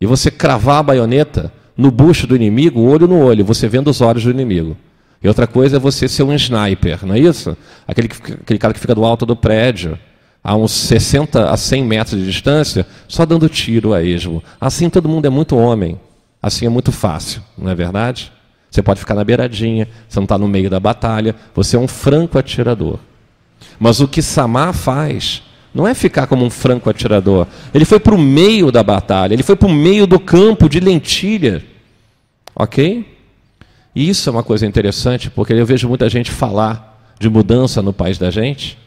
e 0.00 0.06
você 0.06 0.30
cravar 0.30 0.80
a 0.80 0.82
baioneta 0.82 1.52
no 1.76 1.90
bucho 1.90 2.26
do 2.26 2.36
inimigo, 2.36 2.82
olho 2.82 3.08
no 3.08 3.18
olho, 3.18 3.44
você 3.44 3.66
vendo 3.68 3.88
os 3.88 4.00
olhos 4.00 4.24
do 4.24 4.30
inimigo. 4.30 4.76
E 5.22 5.28
outra 5.28 5.46
coisa 5.46 5.76
é 5.76 5.80
você 5.80 6.08
ser 6.08 6.24
um 6.24 6.34
sniper, 6.34 7.06
não 7.06 7.14
é 7.14 7.18
isso? 7.18 7.56
Aquele, 7.86 8.08
que, 8.08 8.32
aquele 8.32 8.58
cara 8.58 8.74
que 8.74 8.80
fica 8.80 8.94
do 8.94 9.04
alto 9.04 9.24
do 9.24 9.36
prédio, 9.36 9.98
a 10.42 10.56
uns 10.56 10.72
60 10.72 11.48
a 11.48 11.56
100 11.56 11.84
metros 11.84 12.20
de 12.20 12.26
distância, 12.26 12.86
só 13.06 13.24
dando 13.24 13.48
tiro 13.48 13.94
a 13.94 14.02
esmo. 14.02 14.42
Assim 14.60 14.90
todo 14.90 15.08
mundo 15.08 15.26
é 15.26 15.30
muito 15.30 15.56
homem. 15.56 15.98
Assim 16.42 16.66
é 16.66 16.68
muito 16.68 16.90
fácil, 16.90 17.40
não 17.56 17.70
é 17.70 17.74
verdade? 17.74 18.32
Você 18.72 18.82
pode 18.82 19.00
ficar 19.00 19.14
na 19.14 19.22
beiradinha, 19.22 19.86
você 20.08 20.18
não 20.18 20.24
está 20.24 20.38
no 20.38 20.48
meio 20.48 20.70
da 20.70 20.80
batalha, 20.80 21.36
você 21.54 21.76
é 21.76 21.78
um 21.78 21.86
franco 21.86 22.38
atirador. 22.38 22.98
Mas 23.78 24.00
o 24.00 24.08
que 24.08 24.22
Samar 24.22 24.72
faz 24.72 25.42
não 25.74 25.86
é 25.86 25.92
ficar 25.92 26.26
como 26.26 26.42
um 26.42 26.48
franco 26.48 26.88
atirador. 26.88 27.46
Ele 27.74 27.84
foi 27.84 28.00
para 28.00 28.14
o 28.14 28.18
meio 28.18 28.72
da 28.72 28.82
batalha, 28.82 29.34
ele 29.34 29.42
foi 29.42 29.56
para 29.56 29.68
o 29.68 29.70
meio 29.70 30.06
do 30.06 30.18
campo 30.18 30.70
de 30.70 30.80
lentilha. 30.80 31.62
Ok? 32.54 33.06
E 33.94 34.08
isso 34.08 34.30
é 34.30 34.32
uma 34.32 34.42
coisa 34.42 34.66
interessante, 34.66 35.28
porque 35.28 35.52
eu 35.52 35.66
vejo 35.66 35.86
muita 35.86 36.08
gente 36.08 36.30
falar 36.30 37.14
de 37.20 37.28
mudança 37.28 37.82
no 37.82 37.92
país 37.92 38.16
da 38.16 38.30
gente, 38.30 38.78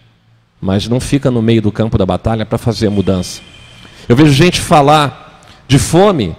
mas 0.59 0.87
não 0.87 0.99
fica 0.99 1.29
no 1.29 1.43
meio 1.43 1.61
do 1.61 1.71
campo 1.71 1.95
da 1.95 2.07
batalha 2.07 2.43
para 2.43 2.57
fazer 2.57 2.87
a 2.87 2.91
mudança. 2.91 3.39
Eu 4.09 4.15
vejo 4.15 4.31
gente 4.31 4.59
falar 4.59 5.43
de 5.67 5.77
fome, 5.77 6.35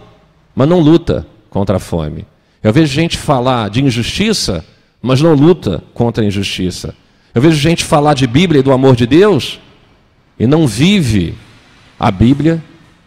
mas 0.53 0.69
não 0.69 0.81
luta 0.81 1.25
contra 1.49 1.77
a 1.77 1.81
fome. 1.81 2.27
Eu 2.67 2.73
vejo 2.73 2.93
gente 2.93 3.17
falar 3.17 3.71
de 3.71 3.81
injustiça, 3.81 4.65
mas 5.01 5.23
não 5.23 5.35
luta 5.35 5.85
contra 5.95 6.25
a 6.25 6.27
injustiça. 6.27 6.97
Eu 7.33 7.41
vejo 7.41 7.57
gente 7.57 7.85
falar 7.85 8.13
de 8.13 8.27
Bíblia 8.27 8.59
e 8.59 8.63
do 8.63 8.73
amor 8.73 8.97
de 8.97 9.07
Deus 9.07 9.61
e 10.37 10.49
não 10.49 10.67
vive 10.67 11.37
a 11.97 12.11
Bíblia 12.11 12.61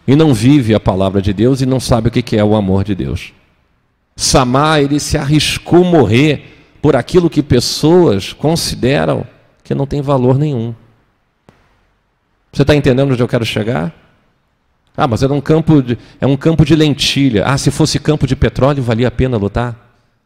e 0.07 0.15
não 0.15 0.33
vive 0.33 0.73
a 0.73 0.79
palavra 0.79 1.21
de 1.21 1.33
Deus 1.33 1.59
e 1.59 1.65
não 1.65 1.77
sabe 1.77 2.07
o 2.07 2.11
que 2.11 2.37
é 2.37 2.41
o 2.41 2.55
amor 2.55 2.85
de 2.85 2.95
Deus. 2.95 3.33
Samar, 4.15 4.79
ele 4.79 4.97
se 4.97 5.17
arriscou 5.17 5.83
morrer 5.83 6.77
por 6.81 6.95
aquilo 6.95 7.29
que 7.29 7.43
pessoas 7.43 8.31
consideram 8.31 9.27
que 9.61 9.75
não 9.75 9.85
tem 9.85 10.01
valor 10.01 10.39
nenhum. 10.39 10.73
Você 12.53 12.61
está 12.61 12.73
entendendo 12.73 13.11
onde 13.11 13.21
eu 13.21 13.27
quero 13.27 13.43
chegar? 13.43 13.93
Ah, 14.99 15.07
mas 15.07 15.23
era 15.23 15.33
um 15.33 15.39
campo 15.39 15.81
de, 15.81 15.97
é 16.19 16.27
um 16.27 16.35
campo 16.35 16.65
de 16.65 16.75
lentilha. 16.75 17.45
Ah, 17.45 17.57
se 17.57 17.71
fosse 17.71 17.97
campo 17.99 18.27
de 18.27 18.35
petróleo, 18.35 18.83
valia 18.83 19.07
a 19.07 19.11
pena 19.11 19.37
lutar? 19.37 19.73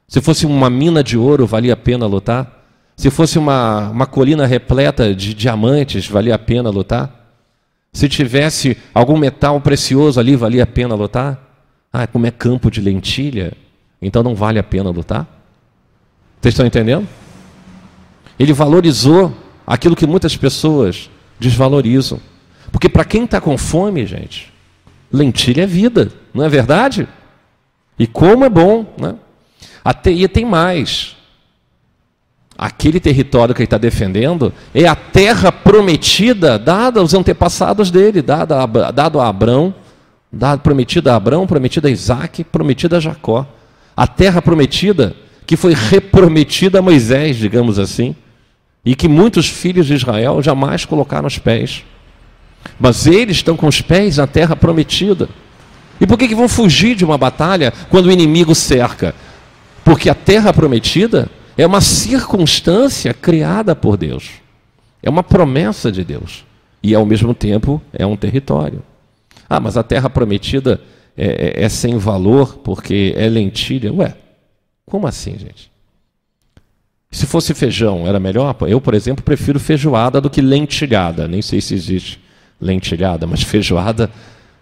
Se 0.08 0.20
fosse 0.20 0.48
uma 0.48 0.68
mina 0.68 1.04
de 1.04 1.16
ouro, 1.16 1.46
valia 1.46 1.74
a 1.74 1.78
pena 1.78 2.08
lutar? 2.08 2.66
Se 2.98 3.12
fosse 3.12 3.38
uma, 3.38 3.90
uma 3.90 4.08
colina 4.08 4.48
repleta 4.48 5.14
de 5.14 5.36
diamantes, 5.36 6.08
valia 6.08 6.34
a 6.34 6.40
pena 6.40 6.72
lutar? 6.72 7.38
Se 7.94 8.10
tivesse 8.10 8.76
algum 8.96 9.16
metal 9.16 9.62
precioso 9.62 10.20
ali, 10.20 10.36
valia 10.36 10.64
a 10.64 10.68
pena 10.68 10.96
lutar? 10.96 11.38
Ah, 11.92 12.08
como 12.08 12.26
é 12.26 12.32
campo 12.32 12.72
de 12.72 12.82
lentilha, 12.82 13.54
então 14.02 14.24
não 14.24 14.34
vale 14.34 14.58
a 14.58 14.64
pena 14.64 14.90
lutar? 14.90 15.28
Vocês 16.42 16.54
estão 16.54 16.66
entendendo? 16.66 17.08
Ele 18.40 18.54
valorizou 18.54 19.32
aquilo 19.68 19.96
que 19.96 20.08
muitas 20.08 20.36
pessoas 20.36 21.12
desvalorizam. 21.40 22.20
Porque 22.72 22.90
para 22.90 23.06
quem 23.06 23.26
está 23.26 23.40
com 23.40 23.56
fome, 23.58 24.06
gente, 24.08 24.53
lentilha 25.14 25.62
é 25.62 25.68
vida, 25.68 26.12
não 26.34 26.44
é 26.44 26.50
verdade? 26.50 27.08
E 27.98 28.08
como 28.08 28.44
é 28.44 28.50
bom, 28.50 28.94
né? 28.98 29.16
Até, 29.86 30.12
e 30.12 30.28
tem 30.28 30.44
mais. 30.44 31.16
Aquele 32.58 33.00
território 33.00 33.54
que 33.54 33.62
ele 33.62 33.66
está 33.66 33.78
defendendo 33.78 34.54
é 34.74 34.88
a 34.88 34.96
terra 34.96 35.52
prometida 35.52 36.58
dada 36.58 37.00
aos 37.00 37.14
antepassados 37.14 37.92
dele, 37.92 38.22
dada 38.22 38.62
a, 38.62 38.92
dado 38.92 39.20
a 39.20 39.28
Abraão, 39.28 39.74
dado, 40.32 40.62
prometida 40.62 41.14
a 41.14 41.16
Abraão, 41.16 41.46
prometida 41.46 41.88
a 41.88 41.92
Isaac, 41.92 42.44
prometida 42.44 42.98
a 42.98 43.00
Jacó. 43.00 43.46
A 43.96 44.08
terra 44.08 44.42
prometida 44.42 45.16
que 45.46 45.58
foi 45.58 45.74
reprometida 45.74 46.80
a 46.80 46.82
Moisés, 46.82 47.38
digamos 47.38 47.78
assim, 47.78 48.16
e 48.86 48.96
que 48.96 49.08
muitos 49.08 49.48
filhos 49.48 49.86
de 49.86 49.94
Israel 49.94 50.42
jamais 50.42 50.86
colocaram 50.86 51.28
os 51.28 51.38
pés. 51.38 51.84
Mas 52.80 53.06
eles 53.06 53.38
estão 53.38 53.56
com 53.56 53.68
os 53.68 53.82
pés 53.82 54.18
na 54.18 54.28
terra 54.28 54.56
prometida. 54.56 55.30
E 56.00 56.08
por 56.08 56.18
que, 56.18 56.28
que 56.28 56.36
vão 56.36 56.50
fugir 56.50 56.96
de 56.96 57.06
uma 57.06 57.18
batalha 57.18 57.74
quando 57.90 58.08
o 58.08 58.12
inimigo 58.12 58.54
cerca? 58.56 59.14
Porque 59.84 60.10
a 60.10 60.16
terra 60.16 60.54
prometida 60.54 61.30
é 61.58 61.66
uma 61.66 61.82
circunstância 61.82 63.14
criada 63.14 63.76
por 63.76 63.98
Deus. 63.98 64.32
É 65.02 65.10
uma 65.10 65.24
promessa 65.24 65.92
de 65.92 66.04
Deus. 66.04 66.46
E 66.82 66.96
ao 66.96 67.06
mesmo 67.06 67.34
tempo 67.34 67.82
é 67.94 68.06
um 68.06 68.16
território. 68.16 68.82
Ah, 69.50 69.60
mas 69.60 69.78
a 69.78 69.84
terra 69.84 70.10
prometida 70.10 70.82
é, 71.16 71.62
é, 71.62 71.64
é 71.66 71.70
sem 71.70 71.98
valor 71.98 72.58
porque 72.58 73.14
é 73.16 73.30
lentilha. 73.30 73.94
Ué, 73.94 74.16
como 74.86 75.06
assim, 75.08 75.38
gente? 75.38 75.72
Se 77.12 77.28
fosse 77.28 77.54
feijão, 77.54 78.08
era 78.08 78.20
melhor? 78.20 78.56
Eu, 78.68 78.82
por 78.82 78.96
exemplo, 78.96 79.24
prefiro 79.24 79.60
feijoada 79.60 80.20
do 80.20 80.30
que 80.30 80.42
lentilhada. 80.42 81.28
Nem 81.28 81.42
sei 81.42 81.62
se 81.62 81.76
existe 81.76 82.23
lentilhada, 82.64 83.28
mas 83.28 83.44
feijoada, 83.44 84.10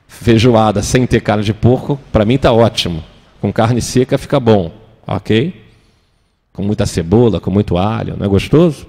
feijoada 0.07 0.81
sem 0.81 1.05
ter 1.05 1.21
carne 1.21 1.43
de 1.43 1.53
porco, 1.53 1.99
para 2.11 2.25
mim 2.25 2.35
está 2.35 2.51
ótimo. 2.51 3.03
Com 3.39 3.51
carne 3.53 3.81
seca 3.81 4.17
fica 4.17 4.39
bom, 4.39 4.71
ok? 5.05 5.61
Com 6.53 6.63
muita 6.63 6.85
cebola, 6.85 7.39
com 7.39 7.51
muito 7.51 7.77
alho, 7.77 8.15
não 8.17 8.25
é 8.25 8.29
gostoso? 8.29 8.87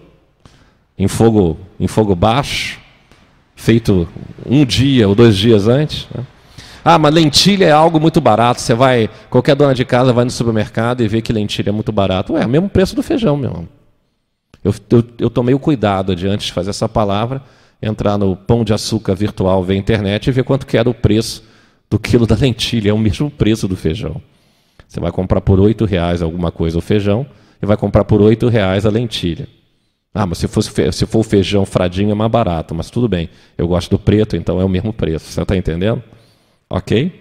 Em 0.99 1.09
fogo, 1.09 1.59
em 1.79 1.87
fogo 1.87 2.15
baixo, 2.15 2.81
feito 3.55 4.09
um 4.45 4.65
dia 4.65 5.09
ou 5.09 5.15
dois 5.15 5.37
dias 5.37 5.69
antes. 5.69 6.07
Né? 6.15 6.25
Ah, 6.85 6.99
mas 6.99 7.15
lentilha 7.15 7.67
é 7.67 7.71
algo 7.71 8.01
muito 8.01 8.21
barato. 8.21 8.61
Você 8.61 8.75
vai, 8.75 9.09
qualquer 9.31 9.55
dona 9.55 9.75
de 9.75 9.85
casa 9.85 10.13
vai 10.13 10.25
no 10.25 10.31
supermercado 10.31 11.03
e 11.03 11.09
vê 11.09 11.23
que 11.23 11.33
lentilha 11.33 11.71
é 11.71 11.73
muito 11.73 11.93
barato. 11.93 12.33
Ué, 12.33 12.43
é 12.43 12.47
o 12.47 12.49
mesmo 12.49 12.69
preço 12.69 12.97
do 12.97 13.03
feijão, 13.03 13.37
meu 13.37 13.51
irmão. 13.51 13.69
Eu, 14.65 14.75
eu, 14.91 15.05
eu 15.19 15.31
tomei 15.31 15.55
o 15.55 15.59
cuidado 15.59 16.15
de, 16.15 16.27
antes 16.29 16.47
de 16.47 16.53
fazer 16.53 16.71
essa 16.71 16.89
palavra, 16.89 17.43
entrar 17.83 18.17
no 18.17 18.37
pão 18.37 18.65
de 18.65 18.73
açúcar 18.73 19.15
virtual, 19.15 19.65
ver 19.65 19.75
a 19.75 19.77
internet 19.77 20.29
e 20.29 20.31
ver 20.31 20.45
quanto 20.45 20.67
que 20.67 20.79
era 20.79 20.89
o 20.89 20.95
preço 20.95 21.43
do 21.91 21.99
quilo 21.99 22.27
da 22.27 22.37
lentilha. 22.37 22.91
É 22.91 22.93
o 22.93 22.99
mesmo 22.99 23.31
preço 23.31 23.67
do 23.67 23.77
feijão. 23.77 24.23
Você 24.87 25.01
vai 25.01 25.11
comprar 25.11 25.41
por 25.41 25.59
oito 25.59 25.85
reais 25.85 26.23
alguma 26.23 26.53
coisa 26.53 26.79
o 26.79 26.81
feijão 26.81 27.27
e 27.61 27.67
vai 27.67 27.77
comprar 27.77 28.05
por 28.05 28.21
oito 28.21 28.49
reais 28.49 28.87
a 28.87 28.91
lentilha. 28.91 29.49
Ah, 30.15 30.27
mas 30.27 30.39
se, 30.39 30.47
fosse, 30.47 30.71
se 30.93 31.07
for 31.07 31.21
o 31.21 31.23
feijão 31.23 31.65
fradinho 31.65 32.11
é 32.11 32.15
mais 32.15 32.31
barato, 32.31 32.75
mas 32.75 32.91
tudo 32.91 33.09
bem. 33.09 33.31
Eu 33.57 33.67
gosto 33.67 33.91
do 33.91 33.99
preto, 33.99 34.37
então 34.37 34.61
é 34.61 34.65
o 34.65 34.69
mesmo 34.69 34.93
preço. 34.93 35.25
Você 35.27 35.41
está 35.41 35.57
entendendo? 35.57 36.03
Ok? 36.69 37.21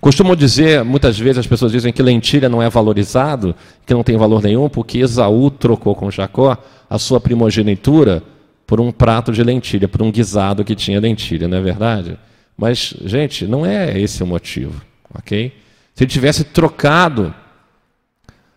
Costumo 0.00 0.36
dizer, 0.36 0.84
muitas 0.84 1.18
vezes 1.18 1.38
as 1.38 1.46
pessoas 1.46 1.72
dizem 1.72 1.92
que 1.92 2.02
lentilha 2.02 2.48
não 2.48 2.62
é 2.62 2.68
valorizado, 2.68 3.54
que 3.84 3.94
não 3.94 4.02
tem 4.02 4.16
valor 4.16 4.42
nenhum, 4.42 4.68
porque 4.68 4.98
Esaú 4.98 5.50
trocou 5.50 5.94
com 5.94 6.10
Jacó 6.10 6.56
a 6.88 6.98
sua 6.98 7.20
primogenitura 7.20 8.22
por 8.66 8.80
um 8.80 8.90
prato 8.90 9.32
de 9.32 9.42
lentilha, 9.42 9.86
por 9.86 10.02
um 10.02 10.10
guisado 10.10 10.64
que 10.64 10.74
tinha 10.74 11.00
lentilha, 11.00 11.46
não 11.46 11.58
é 11.58 11.60
verdade? 11.60 12.18
Mas, 12.56 12.94
gente, 13.04 13.46
não 13.46 13.64
é 13.64 13.98
esse 13.98 14.22
o 14.22 14.26
motivo, 14.26 14.82
ok? 15.14 15.52
Se 15.94 16.04
ele 16.04 16.10
tivesse 16.10 16.44
trocado 16.44 17.34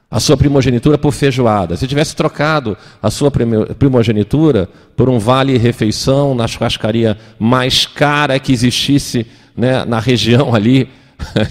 a 0.10 0.20
sua 0.20 0.36
primogenitura 0.36 0.98
por 0.98 1.12
feijoada, 1.12 1.78
se 1.78 1.86
tivesse 1.86 2.16
trocado 2.16 2.76
a 3.02 3.12
sua 3.12 3.30
primogenitura 3.30 4.68
por 4.96 5.08
um 5.08 5.20
vale-refeição 5.20 6.34
na 6.34 6.48
churrascaria 6.48 7.16
mais 7.38 7.86
cara 7.86 8.40
que 8.40 8.52
existisse 8.52 9.28
né, 9.56 9.86
na 9.86 10.00
região 10.00 10.54
ali 10.56 10.90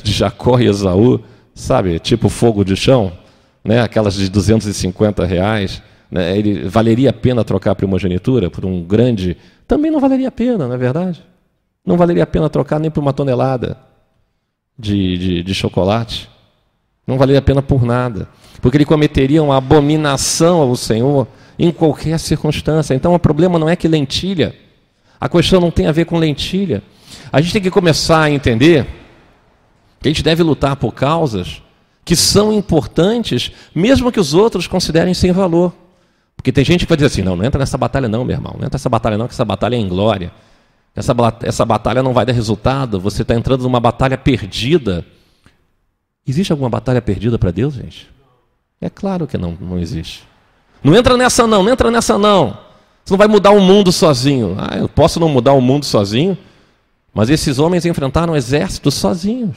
de 0.02 0.12
Jacó 0.12 0.58
e 0.58 0.66
Esaú, 0.66 1.20
sabe, 1.54 1.98
tipo 2.00 2.28
fogo 2.28 2.64
de 2.64 2.74
chão, 2.74 3.12
né, 3.62 3.80
aquelas 3.82 4.14
de 4.14 4.28
250 4.28 5.24
reais, 5.24 5.82
né, 6.10 6.36
ele 6.36 6.68
valeria 6.68 7.10
a 7.10 7.12
pena 7.12 7.44
trocar 7.44 7.72
a 7.72 7.74
primogenitura 7.74 8.50
por 8.50 8.64
um 8.64 8.82
grande? 8.82 9.36
Também 9.66 9.90
não 9.90 10.00
valeria 10.00 10.28
a 10.28 10.32
pena, 10.32 10.66
não 10.66 10.74
é 10.74 10.78
verdade? 10.78 11.24
Não 11.84 11.96
valeria 11.96 12.22
a 12.22 12.26
pena 12.26 12.48
trocar 12.48 12.78
nem 12.78 12.90
por 12.90 13.00
uma 13.00 13.12
tonelada 13.12 13.78
de, 14.78 15.18
de, 15.18 15.42
de 15.42 15.54
chocolate. 15.54 16.28
Não 17.06 17.16
valeria 17.16 17.38
a 17.38 17.42
pena 17.42 17.62
por 17.62 17.82
nada. 17.84 18.28
Porque 18.60 18.76
ele 18.76 18.84
cometeria 18.84 19.42
uma 19.42 19.56
abominação 19.56 20.60
ao 20.60 20.76
Senhor 20.76 21.26
em 21.58 21.70
qualquer 21.70 22.18
circunstância. 22.18 22.94
Então 22.94 23.14
o 23.14 23.18
problema 23.18 23.58
não 23.58 23.68
é 23.68 23.74
que 23.74 23.88
lentilha. 23.88 24.54
A 25.20 25.28
questão 25.28 25.60
não 25.60 25.70
tem 25.70 25.86
a 25.86 25.92
ver 25.92 26.04
com 26.04 26.18
lentilha. 26.18 26.82
A 27.32 27.40
gente 27.40 27.52
tem 27.52 27.62
que 27.62 27.70
começar 27.70 28.22
a 28.22 28.30
entender 28.30 28.86
que 30.00 30.08
a 30.08 30.10
gente 30.10 30.22
deve 30.22 30.42
lutar 30.42 30.76
por 30.76 30.92
causas 30.92 31.62
que 32.04 32.16
são 32.16 32.52
importantes, 32.52 33.52
mesmo 33.74 34.10
que 34.10 34.20
os 34.20 34.32
outros 34.32 34.66
considerem 34.66 35.12
sem 35.12 35.30
valor. 35.30 35.74
Porque 36.38 36.52
tem 36.52 36.64
gente 36.64 36.86
que 36.86 36.88
vai 36.88 36.96
dizer 36.96 37.08
assim: 37.08 37.22
não, 37.22 37.34
não 37.34 37.44
entra 37.44 37.58
nessa 37.58 37.76
batalha, 37.76 38.08
não, 38.08 38.24
meu 38.24 38.36
irmão, 38.36 38.52
não 38.56 38.64
entra 38.64 38.76
nessa 38.76 38.88
batalha, 38.88 39.18
não, 39.18 39.26
que 39.26 39.34
essa 39.34 39.44
batalha 39.44 39.74
é 39.74 39.78
em 39.78 39.88
glória. 39.88 40.32
Essa, 40.94 41.14
essa 41.42 41.64
batalha 41.64 42.02
não 42.02 42.14
vai 42.14 42.24
dar 42.24 42.32
resultado, 42.32 42.98
você 42.98 43.22
está 43.22 43.34
entrando 43.34 43.62
numa 43.62 43.80
batalha 43.80 44.16
perdida. 44.16 45.04
Existe 46.26 46.52
alguma 46.52 46.70
batalha 46.70 47.02
perdida 47.02 47.38
para 47.38 47.50
Deus, 47.50 47.74
gente? 47.74 48.08
É 48.80 48.88
claro 48.88 49.26
que 49.26 49.36
não, 49.36 49.56
não 49.60 49.78
existe. 49.78 50.24
Não 50.82 50.94
entra 50.94 51.16
nessa, 51.16 51.46
não, 51.46 51.62
não 51.62 51.72
entra 51.72 51.90
nessa, 51.90 52.16
não. 52.16 52.56
Você 53.04 53.12
não 53.12 53.18
vai 53.18 53.26
mudar 53.26 53.50
o 53.50 53.60
mundo 53.60 53.90
sozinho. 53.90 54.56
Ah, 54.58 54.76
eu 54.76 54.88
posso 54.88 55.18
não 55.18 55.28
mudar 55.28 55.52
o 55.52 55.60
mundo 55.60 55.84
sozinho? 55.84 56.38
Mas 57.12 57.30
esses 57.30 57.58
homens 57.58 57.84
enfrentaram 57.84 58.36
exércitos 58.36 58.94
sozinhos. 58.94 59.56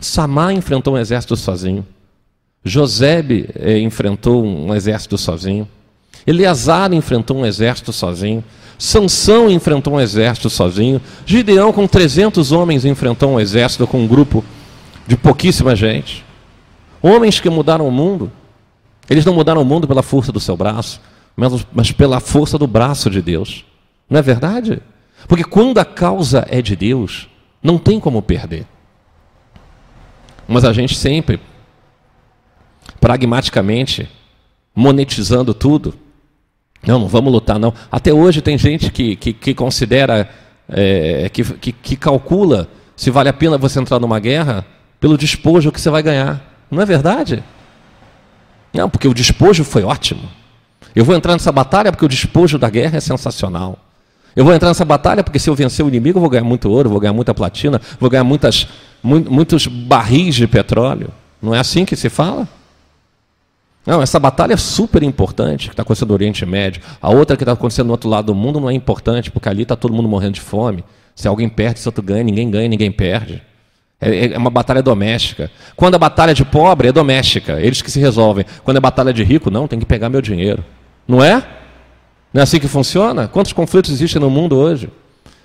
Samá 0.00 0.52
enfrentou 0.52 0.94
um 0.94 0.98
exército 0.98 1.36
sozinho. 1.36 1.86
Josebe 2.66 3.48
eh, 3.54 3.78
enfrentou 3.78 4.44
um 4.44 4.74
exército 4.74 5.16
sozinho. 5.16 5.68
Eleazar 6.26 6.92
enfrentou 6.92 7.36
um 7.36 7.46
exército 7.46 7.92
sozinho. 7.92 8.42
Sansão 8.76 9.48
enfrentou 9.48 9.94
um 9.94 10.00
exército 10.00 10.50
sozinho. 10.50 11.00
Gideão, 11.24 11.72
com 11.72 11.86
300 11.86 12.50
homens, 12.50 12.84
enfrentou 12.84 13.30
um 13.30 13.40
exército 13.40 13.86
com 13.86 14.00
um 14.00 14.08
grupo 14.08 14.44
de 15.06 15.16
pouquíssima 15.16 15.76
gente. 15.76 16.24
Homens 17.00 17.38
que 17.38 17.48
mudaram 17.48 17.86
o 17.86 17.92
mundo. 17.92 18.32
Eles 19.08 19.24
não 19.24 19.32
mudaram 19.32 19.62
o 19.62 19.64
mundo 19.64 19.86
pela 19.86 20.02
força 20.02 20.32
do 20.32 20.40
seu 20.40 20.56
braço, 20.56 21.00
mas 21.72 21.92
pela 21.92 22.18
força 22.18 22.58
do 22.58 22.66
braço 22.66 23.08
de 23.08 23.22
Deus. 23.22 23.64
Não 24.10 24.18
é 24.18 24.22
verdade? 24.22 24.82
Porque 25.28 25.44
quando 25.44 25.78
a 25.78 25.84
causa 25.84 26.44
é 26.50 26.60
de 26.60 26.74
Deus, 26.74 27.28
não 27.62 27.78
tem 27.78 28.00
como 28.00 28.20
perder. 28.20 28.66
Mas 30.48 30.64
a 30.64 30.72
gente 30.72 30.96
sempre, 30.96 31.40
pragmaticamente, 33.06 34.08
monetizando 34.74 35.54
tudo, 35.54 35.94
não, 36.84 36.98
não 36.98 37.06
vamos 37.06 37.32
lutar, 37.32 37.56
não. 37.56 37.72
Até 37.88 38.12
hoje 38.12 38.42
tem 38.42 38.58
gente 38.58 38.90
que, 38.90 39.14
que, 39.14 39.32
que 39.32 39.54
considera, 39.54 40.28
é, 40.68 41.28
que, 41.28 41.44
que, 41.44 41.70
que 41.70 41.94
calcula 41.94 42.66
se 42.96 43.08
vale 43.08 43.28
a 43.28 43.32
pena 43.32 43.56
você 43.56 43.78
entrar 43.78 44.00
numa 44.00 44.18
guerra 44.18 44.66
pelo 44.98 45.16
despojo 45.16 45.70
que 45.70 45.80
você 45.80 45.88
vai 45.88 46.02
ganhar. 46.02 46.42
Não 46.68 46.82
é 46.82 46.84
verdade? 46.84 47.44
Não, 48.74 48.90
porque 48.90 49.06
o 49.06 49.14
despojo 49.14 49.62
foi 49.62 49.84
ótimo. 49.84 50.28
Eu 50.92 51.04
vou 51.04 51.14
entrar 51.14 51.34
nessa 51.34 51.52
batalha 51.52 51.92
porque 51.92 52.04
o 52.04 52.08
despojo 52.08 52.58
da 52.58 52.68
guerra 52.68 52.96
é 52.96 53.00
sensacional. 53.00 53.78
Eu 54.34 54.44
vou 54.44 54.52
entrar 54.52 54.70
nessa 54.70 54.84
batalha 54.84 55.22
porque 55.22 55.38
se 55.38 55.48
eu 55.48 55.54
vencer 55.54 55.84
o 55.84 55.88
inimigo, 55.88 56.18
eu 56.18 56.22
vou 56.22 56.30
ganhar 56.30 56.42
muito 56.42 56.68
ouro, 56.68 56.90
vou 56.90 56.98
ganhar 56.98 57.12
muita 57.12 57.32
platina, 57.32 57.80
vou 58.00 58.10
ganhar 58.10 58.24
muitas, 58.24 58.66
muitos 59.00 59.68
barris 59.68 60.34
de 60.34 60.48
petróleo. 60.48 61.12
Não 61.40 61.54
é 61.54 61.60
assim 61.60 61.84
que 61.84 61.94
se 61.94 62.08
fala? 62.08 62.48
Não, 63.86 64.02
essa 64.02 64.18
batalha 64.18 64.54
é 64.54 64.56
super 64.56 65.02
importante 65.04 65.68
que 65.68 65.72
está 65.72 65.82
acontecendo 65.82 66.08
no 66.08 66.14
Oriente 66.14 66.44
Médio. 66.44 66.82
A 67.00 67.08
outra 67.10 67.36
que 67.36 67.44
está 67.44 67.52
acontecendo 67.52 67.86
no 67.86 67.92
outro 67.92 68.10
lado 68.10 68.26
do 68.26 68.34
mundo 68.34 68.58
não 68.58 68.68
é 68.68 68.74
importante, 68.74 69.30
porque 69.30 69.48
ali 69.48 69.62
está 69.62 69.76
todo 69.76 69.94
mundo 69.94 70.08
morrendo 70.08 70.32
de 70.32 70.40
fome. 70.40 70.84
Se 71.14 71.28
alguém 71.28 71.48
perde, 71.48 71.78
se 71.78 71.88
outro 71.88 72.02
ganha, 72.02 72.24
ninguém 72.24 72.50
ganha, 72.50 72.68
ninguém 72.68 72.90
perde. 72.90 73.40
É, 74.00 74.32
é 74.32 74.38
uma 74.38 74.50
batalha 74.50 74.82
doméstica. 74.82 75.50
Quando 75.76 75.94
a 75.94 75.98
batalha 75.98 76.34
de 76.34 76.44
pobre 76.44 76.88
é 76.88 76.92
doméstica, 76.92 77.60
eles 77.60 77.80
que 77.80 77.90
se 77.90 78.00
resolvem. 78.00 78.44
Quando 78.64 78.76
é 78.76 78.80
batalha 78.80 79.12
de 79.12 79.22
rico, 79.22 79.50
não, 79.50 79.68
tem 79.68 79.78
que 79.78 79.86
pegar 79.86 80.08
meu 80.08 80.20
dinheiro. 80.20 80.64
Não 81.06 81.22
é? 81.22 81.46
Não 82.34 82.40
é 82.40 82.42
assim 82.42 82.58
que 82.58 82.68
funciona? 82.68 83.28
Quantos 83.28 83.52
conflitos 83.52 83.92
existem 83.92 84.20
no 84.20 84.28
mundo 84.28 84.56
hoje? 84.56 84.90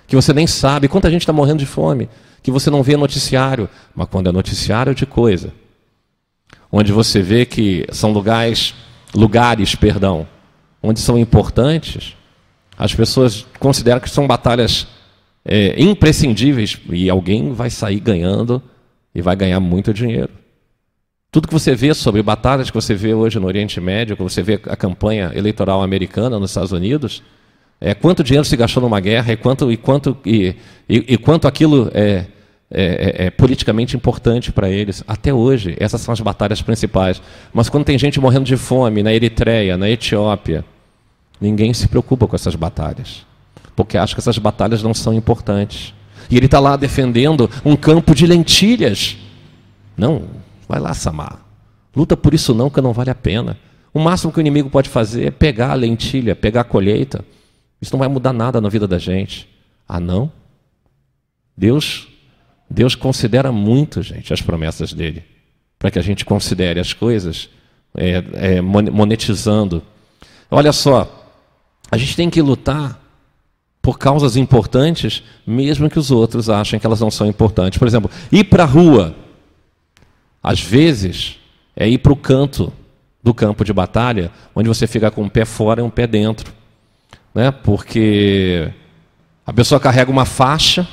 Que 0.06 0.16
você 0.16 0.32
nem 0.32 0.48
sabe. 0.48 0.88
Quanta 0.88 1.08
gente 1.08 1.22
está 1.22 1.32
morrendo 1.32 1.60
de 1.60 1.66
fome? 1.66 2.08
Que 2.42 2.50
você 2.50 2.70
não 2.70 2.82
vê 2.82 2.96
noticiário. 2.96 3.68
Mas 3.94 4.08
quando 4.08 4.28
é 4.28 4.32
noticiário 4.32 4.94
de 4.94 5.06
coisa, 5.06 5.54
onde 6.72 6.90
você 6.90 7.20
vê 7.20 7.44
que 7.44 7.86
são 7.92 8.10
lugares, 8.12 8.74
lugares, 9.14 9.74
perdão, 9.74 10.26
onde 10.82 10.98
são 10.98 11.18
importantes, 11.18 12.16
as 12.78 12.94
pessoas 12.94 13.46
consideram 13.60 14.00
que 14.00 14.08
são 14.08 14.26
batalhas 14.26 14.86
é, 15.44 15.80
imprescindíveis 15.80 16.80
e 16.90 17.10
alguém 17.10 17.52
vai 17.52 17.68
sair 17.68 18.00
ganhando 18.00 18.62
e 19.14 19.20
vai 19.20 19.36
ganhar 19.36 19.60
muito 19.60 19.92
dinheiro. 19.92 20.30
Tudo 21.30 21.46
que 21.48 21.54
você 21.54 21.74
vê 21.74 21.94
sobre 21.94 22.22
batalhas 22.22 22.70
que 22.70 22.74
você 22.74 22.94
vê 22.94 23.14
hoje 23.14 23.38
no 23.38 23.46
Oriente 23.46 23.80
Médio, 23.80 24.16
que 24.16 24.22
você 24.22 24.42
vê 24.42 24.60
a 24.66 24.76
campanha 24.76 25.30
eleitoral 25.34 25.82
americana 25.82 26.38
nos 26.38 26.50
Estados 26.50 26.72
Unidos, 26.72 27.22
é 27.80 27.94
quanto 27.94 28.22
dinheiro 28.22 28.44
se 28.44 28.56
gastou 28.56 28.82
numa 28.82 29.00
guerra 29.00 29.32
e 29.32 29.36
quanto, 29.36 29.72
e 29.72 29.76
quanto, 29.76 30.16
e, 30.24 30.54
e, 30.88 31.14
e 31.14 31.18
quanto 31.18 31.48
aquilo 31.48 31.90
é, 31.94 32.26
é, 32.72 33.24
é, 33.24 33.26
é 33.26 33.30
politicamente 33.30 33.94
importante 33.96 34.50
para 34.50 34.68
eles. 34.70 35.04
Até 35.06 35.32
hoje, 35.32 35.76
essas 35.78 36.00
são 36.00 36.12
as 36.12 36.20
batalhas 36.20 36.62
principais. 36.62 37.20
Mas 37.52 37.68
quando 37.68 37.84
tem 37.84 37.98
gente 37.98 38.18
morrendo 38.18 38.44
de 38.44 38.56
fome 38.56 39.02
na 39.02 39.12
Eritreia, 39.12 39.76
na 39.76 39.88
Etiópia, 39.88 40.64
ninguém 41.40 41.74
se 41.74 41.86
preocupa 41.86 42.26
com 42.26 42.34
essas 42.34 42.54
batalhas, 42.54 43.26
porque 43.76 43.98
acha 43.98 44.14
que 44.14 44.20
essas 44.20 44.38
batalhas 44.38 44.82
não 44.82 44.94
são 44.94 45.12
importantes. 45.12 45.94
E 46.30 46.36
ele 46.36 46.46
está 46.46 46.58
lá 46.58 46.76
defendendo 46.76 47.50
um 47.64 47.76
campo 47.76 48.14
de 48.14 48.26
lentilhas. 48.26 49.18
Não, 49.96 50.22
vai 50.66 50.80
lá, 50.80 50.94
Samar. 50.94 51.40
Luta 51.94 52.16
por 52.16 52.32
isso 52.32 52.54
não, 52.54 52.70
que 52.70 52.80
não 52.80 52.92
vale 52.92 53.10
a 53.10 53.14
pena. 53.14 53.58
O 53.92 54.00
máximo 54.00 54.32
que 54.32 54.38
o 54.38 54.40
inimigo 54.40 54.70
pode 54.70 54.88
fazer 54.88 55.26
é 55.26 55.30
pegar 55.30 55.72
a 55.72 55.74
lentilha, 55.74 56.34
pegar 56.34 56.62
a 56.62 56.64
colheita. 56.64 57.22
Isso 57.80 57.92
não 57.92 57.98
vai 57.98 58.08
mudar 58.08 58.32
nada 58.32 58.60
na 58.60 58.68
vida 58.68 58.88
da 58.88 58.98
gente. 58.98 59.48
Ah, 59.86 60.00
não? 60.00 60.32
Deus, 61.54 62.08
Deus 62.72 62.94
considera 62.94 63.52
muito, 63.52 64.00
gente, 64.02 64.32
as 64.32 64.40
promessas 64.40 64.94
dele, 64.94 65.22
para 65.78 65.90
que 65.90 65.98
a 65.98 66.02
gente 66.02 66.24
considere 66.24 66.80
as 66.80 66.94
coisas 66.94 67.50
é, 67.94 68.24
é, 68.32 68.60
monetizando. 68.62 69.82
Olha 70.50 70.72
só, 70.72 71.30
a 71.90 71.98
gente 71.98 72.16
tem 72.16 72.30
que 72.30 72.40
lutar 72.40 72.98
por 73.82 73.98
causas 73.98 74.36
importantes, 74.36 75.22
mesmo 75.46 75.90
que 75.90 75.98
os 75.98 76.10
outros 76.10 76.48
achem 76.48 76.80
que 76.80 76.86
elas 76.86 77.00
não 77.00 77.10
são 77.10 77.26
importantes. 77.26 77.78
Por 77.78 77.86
exemplo, 77.86 78.10
ir 78.30 78.44
para 78.44 78.62
a 78.62 78.66
rua, 78.66 79.14
às 80.42 80.60
vezes, 80.60 81.38
é 81.76 81.86
ir 81.86 81.98
para 81.98 82.12
o 82.12 82.16
canto 82.16 82.72
do 83.22 83.34
campo 83.34 83.66
de 83.66 83.72
batalha, 83.72 84.30
onde 84.54 84.68
você 84.68 84.86
fica 84.86 85.10
com 85.10 85.24
um 85.24 85.28
pé 85.28 85.44
fora 85.44 85.82
e 85.82 85.84
um 85.84 85.90
pé 85.90 86.06
dentro. 86.06 86.50
Né? 87.34 87.50
Porque 87.50 88.72
a 89.44 89.52
pessoa 89.52 89.78
carrega 89.78 90.10
uma 90.10 90.24
faixa 90.24 90.88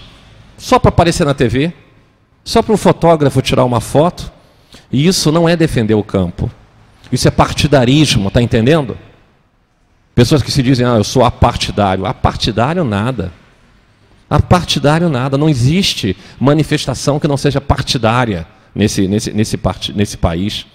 só 0.59 0.77
para 0.77 0.89
aparecer 0.89 1.25
na 1.25 1.33
TV, 1.33 1.73
só 2.43 2.61
para 2.61 2.73
um 2.73 2.77
fotógrafo 2.77 3.41
tirar 3.41 3.63
uma 3.63 3.79
foto, 3.79 4.31
e 4.91 5.07
isso 5.07 5.31
não 5.31 5.47
é 5.47 5.55
defender 5.55 5.95
o 5.95 6.03
campo. 6.03 6.51
Isso 7.11 7.27
é 7.27 7.31
partidarismo, 7.31 8.29
tá 8.29 8.41
entendendo? 8.41 8.97
Pessoas 10.13 10.43
que 10.43 10.51
se 10.51 10.61
dizem, 10.61 10.85
ah, 10.85 10.97
eu 10.97 11.03
sou 11.03 11.23
apartidário. 11.23 12.05
Apartidário 12.05 12.83
nada. 12.83 13.31
Apartidário 14.29 15.09
nada. 15.09 15.37
Não 15.37 15.49
existe 15.49 16.15
manifestação 16.39 17.19
que 17.19 17.27
não 17.27 17.37
seja 17.37 17.61
partidária 17.61 18.45
nesse, 18.75 19.07
nesse, 19.07 19.31
nesse, 19.31 19.57
part... 19.57 19.93
nesse 19.93 20.17
país 20.17 20.67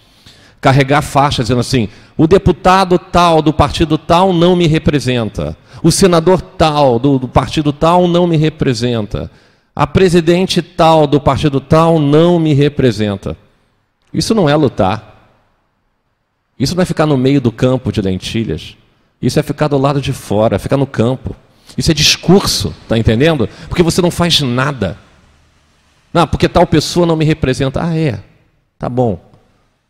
carregar 0.64 1.02
faixa 1.02 1.42
dizendo 1.42 1.60
assim: 1.60 1.90
o 2.16 2.26
deputado 2.26 2.98
tal 2.98 3.42
do 3.42 3.52
partido 3.52 3.98
tal 3.98 4.32
não 4.32 4.56
me 4.56 4.66
representa, 4.66 5.54
o 5.82 5.92
senador 5.92 6.40
tal 6.40 6.98
do, 6.98 7.18
do 7.18 7.28
partido 7.28 7.70
tal 7.70 8.08
não 8.08 8.26
me 8.26 8.38
representa, 8.38 9.30
a 9.74 9.86
presidente 9.86 10.62
tal 10.62 11.06
do 11.06 11.20
partido 11.20 11.60
tal 11.60 11.98
não 11.98 12.38
me 12.38 12.54
representa. 12.54 13.36
Isso 14.12 14.34
não 14.34 14.48
é 14.48 14.54
lutar. 14.54 15.32
Isso 16.58 16.76
não 16.76 16.82
é 16.82 16.86
ficar 16.86 17.06
no 17.06 17.16
meio 17.16 17.40
do 17.40 17.50
campo 17.50 17.90
de 17.90 18.00
lentilhas. 18.00 18.76
Isso 19.20 19.40
é 19.40 19.42
ficar 19.42 19.68
do 19.68 19.78
lado 19.78 20.00
de 20.00 20.12
fora, 20.12 20.58
ficar 20.58 20.76
no 20.76 20.86
campo. 20.86 21.34
Isso 21.76 21.90
é 21.90 21.94
discurso, 21.94 22.72
tá 22.88 22.96
entendendo? 22.96 23.48
Porque 23.68 23.82
você 23.82 24.00
não 24.00 24.10
faz 24.10 24.40
nada. 24.40 24.96
Não, 26.12 26.26
porque 26.26 26.48
tal 26.48 26.66
pessoa 26.66 27.04
não 27.04 27.16
me 27.16 27.24
representa. 27.24 27.82
Ah, 27.82 27.98
é. 27.98 28.22
Tá 28.78 28.88
bom. 28.88 29.20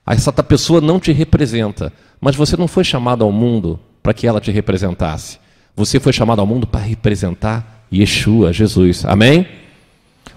Essa 0.06 0.32
pessoa 0.32 0.80
não 0.80 0.98
te 1.00 1.12
representa, 1.12 1.92
mas 2.20 2.36
você 2.36 2.56
não 2.56 2.68
foi 2.68 2.84
chamado 2.84 3.24
ao 3.24 3.32
mundo 3.32 3.78
para 4.02 4.14
que 4.14 4.26
ela 4.26 4.40
te 4.40 4.50
representasse. 4.50 5.38
Você 5.76 5.98
foi 5.98 6.12
chamado 6.12 6.40
ao 6.40 6.46
mundo 6.46 6.66
para 6.66 6.80
representar 6.80 7.86
Yeshua, 7.92 8.52
Jesus. 8.52 9.04
Amém? 9.04 9.46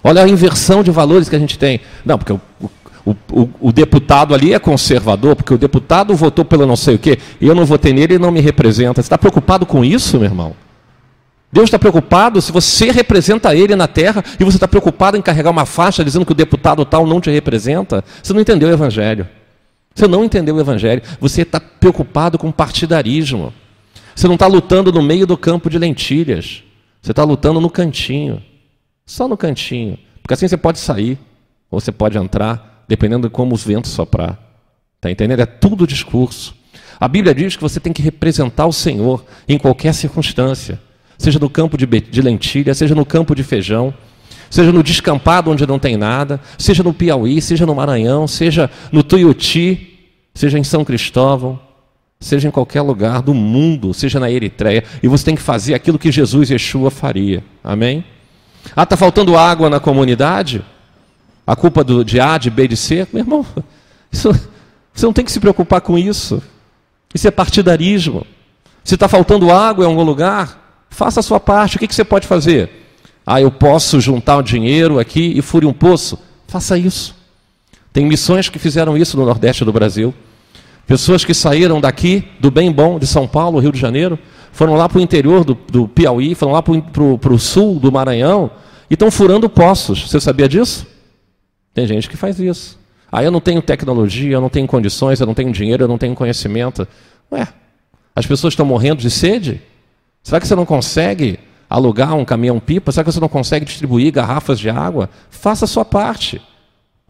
Olha 0.02 0.22
a 0.22 0.28
inversão 0.28 0.82
de 0.82 0.90
valores 0.90 1.28
que 1.28 1.36
a 1.36 1.38
gente 1.38 1.58
tem. 1.58 1.80
Não, 2.04 2.18
porque 2.18 2.32
o, 2.32 2.40
o, 3.04 3.16
o, 3.32 3.50
o 3.60 3.72
deputado 3.72 4.34
ali 4.34 4.52
é 4.54 4.58
conservador, 4.58 5.34
porque 5.34 5.54
o 5.54 5.58
deputado 5.58 6.14
votou 6.14 6.44
pelo 6.44 6.66
não 6.66 6.76
sei 6.76 6.94
o 6.94 6.98
quê, 6.98 7.18
eu 7.40 7.54
não 7.54 7.64
votei 7.64 7.92
nele 7.92 8.14
e 8.14 8.18
não 8.18 8.30
me 8.30 8.40
representa. 8.40 9.02
Você 9.02 9.06
está 9.06 9.18
preocupado 9.18 9.66
com 9.66 9.84
isso, 9.84 10.18
meu 10.18 10.26
irmão? 10.26 10.54
Deus 11.50 11.64
está 11.64 11.78
preocupado 11.78 12.42
se 12.42 12.52
você 12.52 12.90
representa 12.90 13.56
Ele 13.56 13.74
na 13.74 13.88
terra 13.88 14.22
e 14.38 14.44
você 14.44 14.58
está 14.58 14.68
preocupado 14.68 15.16
em 15.16 15.22
carregar 15.22 15.50
uma 15.50 15.64
faixa 15.64 16.04
dizendo 16.04 16.26
que 16.26 16.32
o 16.32 16.34
deputado 16.34 16.84
tal 16.84 17.06
não 17.06 17.20
te 17.20 17.30
representa. 17.30 18.04
Você 18.22 18.34
não 18.34 18.40
entendeu 18.40 18.68
o 18.68 18.72
Evangelho. 18.72 19.26
Você 19.94 20.06
não 20.06 20.24
entendeu 20.24 20.56
o 20.56 20.60
Evangelho. 20.60 21.02
Você 21.18 21.42
está 21.42 21.58
preocupado 21.58 22.38
com 22.38 22.52
partidarismo. 22.52 23.52
Você 24.14 24.26
não 24.26 24.34
está 24.34 24.46
lutando 24.46 24.92
no 24.92 25.00
meio 25.00 25.26
do 25.26 25.38
campo 25.38 25.70
de 25.70 25.78
lentilhas. 25.78 26.62
Você 27.00 27.12
está 27.12 27.24
lutando 27.24 27.60
no 27.60 27.70
cantinho. 27.70 28.42
Só 29.08 29.26
no 29.26 29.38
cantinho. 29.38 29.98
Porque 30.22 30.34
assim 30.34 30.46
você 30.46 30.58
pode 30.58 30.78
sair, 30.78 31.18
ou 31.70 31.80
você 31.80 31.90
pode 31.90 32.18
entrar, 32.18 32.84
dependendo 32.86 33.26
de 33.26 33.32
como 33.32 33.54
os 33.54 33.64
ventos 33.64 33.90
soprar. 33.90 34.38
Está 34.96 35.10
entendendo? 35.10 35.40
É 35.40 35.46
tudo 35.46 35.86
discurso. 35.86 36.54
A 37.00 37.08
Bíblia 37.08 37.34
diz 37.34 37.56
que 37.56 37.62
você 37.62 37.80
tem 37.80 37.90
que 37.90 38.02
representar 38.02 38.66
o 38.66 38.72
Senhor 38.72 39.24
em 39.48 39.56
qualquer 39.56 39.94
circunstância. 39.94 40.78
Seja 41.16 41.38
no 41.38 41.48
campo 41.48 41.78
de, 41.78 41.86
lentilha, 42.20 42.74
seja 42.74 42.94
no 42.94 43.06
campo 43.06 43.34
de 43.34 43.42
feijão, 43.42 43.94
seja 44.50 44.70
no 44.70 44.82
descampado 44.82 45.50
onde 45.50 45.66
não 45.66 45.78
tem 45.78 45.96
nada, 45.96 46.38
seja 46.58 46.82
no 46.82 46.92
Piauí, 46.92 47.40
seja 47.40 47.64
no 47.64 47.74
Maranhão, 47.74 48.28
seja 48.28 48.70
no 48.92 49.02
Tuiuti, 49.02 49.98
seja 50.34 50.58
em 50.58 50.64
São 50.64 50.84
Cristóvão, 50.84 51.58
seja 52.20 52.46
em 52.46 52.50
qualquer 52.50 52.82
lugar 52.82 53.22
do 53.22 53.32
mundo, 53.32 53.94
seja 53.94 54.20
na 54.20 54.30
Eritreia, 54.30 54.84
e 55.02 55.08
você 55.08 55.24
tem 55.24 55.34
que 55.34 55.42
fazer 55.42 55.72
aquilo 55.72 55.98
que 55.98 56.12
Jesus 56.12 56.50
Yeshua 56.50 56.90
faria. 56.90 57.42
Amém? 57.64 58.04
Ah, 58.74 58.82
está 58.82 58.96
faltando 58.96 59.36
água 59.36 59.68
na 59.68 59.80
comunidade? 59.80 60.64
A 61.46 61.56
culpa 61.56 61.82
do, 61.82 62.04
de 62.04 62.20
A, 62.20 62.38
de 62.38 62.50
B, 62.50 62.68
de 62.68 62.76
C? 62.76 63.06
Meu 63.12 63.22
irmão, 63.22 63.46
isso, 64.12 64.30
você 64.92 65.06
não 65.06 65.12
tem 65.12 65.24
que 65.24 65.32
se 65.32 65.40
preocupar 65.40 65.80
com 65.80 65.98
isso. 65.98 66.42
Isso 67.14 67.26
é 67.26 67.30
partidarismo. 67.30 68.26
Se 68.84 68.94
está 68.94 69.08
faltando 69.08 69.50
água 69.50 69.84
em 69.84 69.88
algum 69.88 70.02
lugar, 70.02 70.86
faça 70.90 71.20
a 71.20 71.22
sua 71.22 71.40
parte. 71.40 71.76
O 71.76 71.78
que, 71.78 71.86
que 71.86 71.94
você 71.94 72.04
pode 72.04 72.26
fazer? 72.26 72.70
Ah, 73.26 73.40
eu 73.40 73.50
posso 73.50 74.00
juntar 74.00 74.38
o 74.38 74.42
dinheiro 74.42 74.98
aqui 74.98 75.32
e 75.36 75.42
fure 75.42 75.66
um 75.66 75.72
poço. 75.72 76.18
Faça 76.46 76.78
isso. 76.78 77.14
Tem 77.92 78.06
missões 78.06 78.48
que 78.48 78.58
fizeram 78.58 78.96
isso 78.96 79.16
no 79.16 79.26
Nordeste 79.26 79.64
do 79.64 79.72
Brasil. 79.72 80.14
Pessoas 80.86 81.24
que 81.24 81.34
saíram 81.34 81.80
daqui, 81.80 82.24
do 82.40 82.50
bem 82.50 82.72
bom 82.72 82.98
de 82.98 83.06
São 83.06 83.28
Paulo, 83.28 83.58
Rio 83.58 83.72
de 83.72 83.78
Janeiro, 83.78 84.18
foram 84.52 84.74
lá 84.74 84.88
para 84.88 84.98
o 84.98 85.00
interior 85.00 85.44
do, 85.44 85.54
do, 85.54 85.88
Piauí, 85.88 86.34
foram 86.34 86.52
lá 86.52 86.62
para 86.62 87.32
o 87.32 87.38
sul 87.38 87.78
do 87.78 87.92
Maranhão 87.92 88.50
e 88.90 88.94
estão 88.94 89.10
furando 89.10 89.48
poços. 89.48 90.10
Você 90.10 90.20
sabia 90.20 90.48
disso? 90.48 90.86
Tem 91.74 91.86
gente 91.86 92.08
que 92.08 92.16
faz 92.16 92.38
isso. 92.40 92.78
Ah, 93.10 93.22
eu 93.22 93.30
não 93.30 93.40
tenho 93.40 93.62
tecnologia, 93.62 94.34
eu 94.34 94.40
não 94.40 94.48
tenho 94.48 94.66
condições, 94.66 95.20
eu 95.20 95.26
não 95.26 95.34
tenho 95.34 95.52
dinheiro, 95.52 95.84
eu 95.84 95.88
não 95.88 95.96
tenho 95.96 96.14
conhecimento. 96.14 96.86
Ué, 97.32 97.48
as 98.14 98.26
pessoas 98.26 98.52
estão 98.52 98.66
morrendo 98.66 99.00
de 99.00 99.10
sede? 99.10 99.62
Será 100.22 100.40
que 100.40 100.46
você 100.46 100.54
não 100.54 100.66
consegue 100.66 101.38
alugar 101.70 102.14
um 102.14 102.24
caminhão-pipa? 102.24 102.92
Será 102.92 103.04
que 103.04 103.12
você 103.12 103.20
não 103.20 103.28
consegue 103.28 103.64
distribuir 103.64 104.12
garrafas 104.12 104.58
de 104.58 104.68
água? 104.68 105.08
Faça 105.30 105.64
a 105.64 105.68
sua 105.68 105.84
parte. 105.84 106.42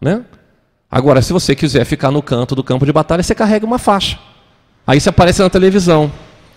Né? 0.01 0.23
Agora, 0.89 1.21
se 1.21 1.33
você 1.33 1.55
quiser 1.55 1.85
ficar 1.85 2.11
no 2.11 2.21
canto 2.21 2.55
do 2.55 2.63
campo 2.63 2.85
de 2.85 2.93
batalha, 2.93 3.21
você 3.21 3.35
carrega 3.35 3.65
uma 3.65 3.77
faixa. 3.77 4.17
Aí 4.87 4.99
você 4.99 5.09
aparece 5.09 5.41
na 5.41 5.49
televisão. 5.49 6.11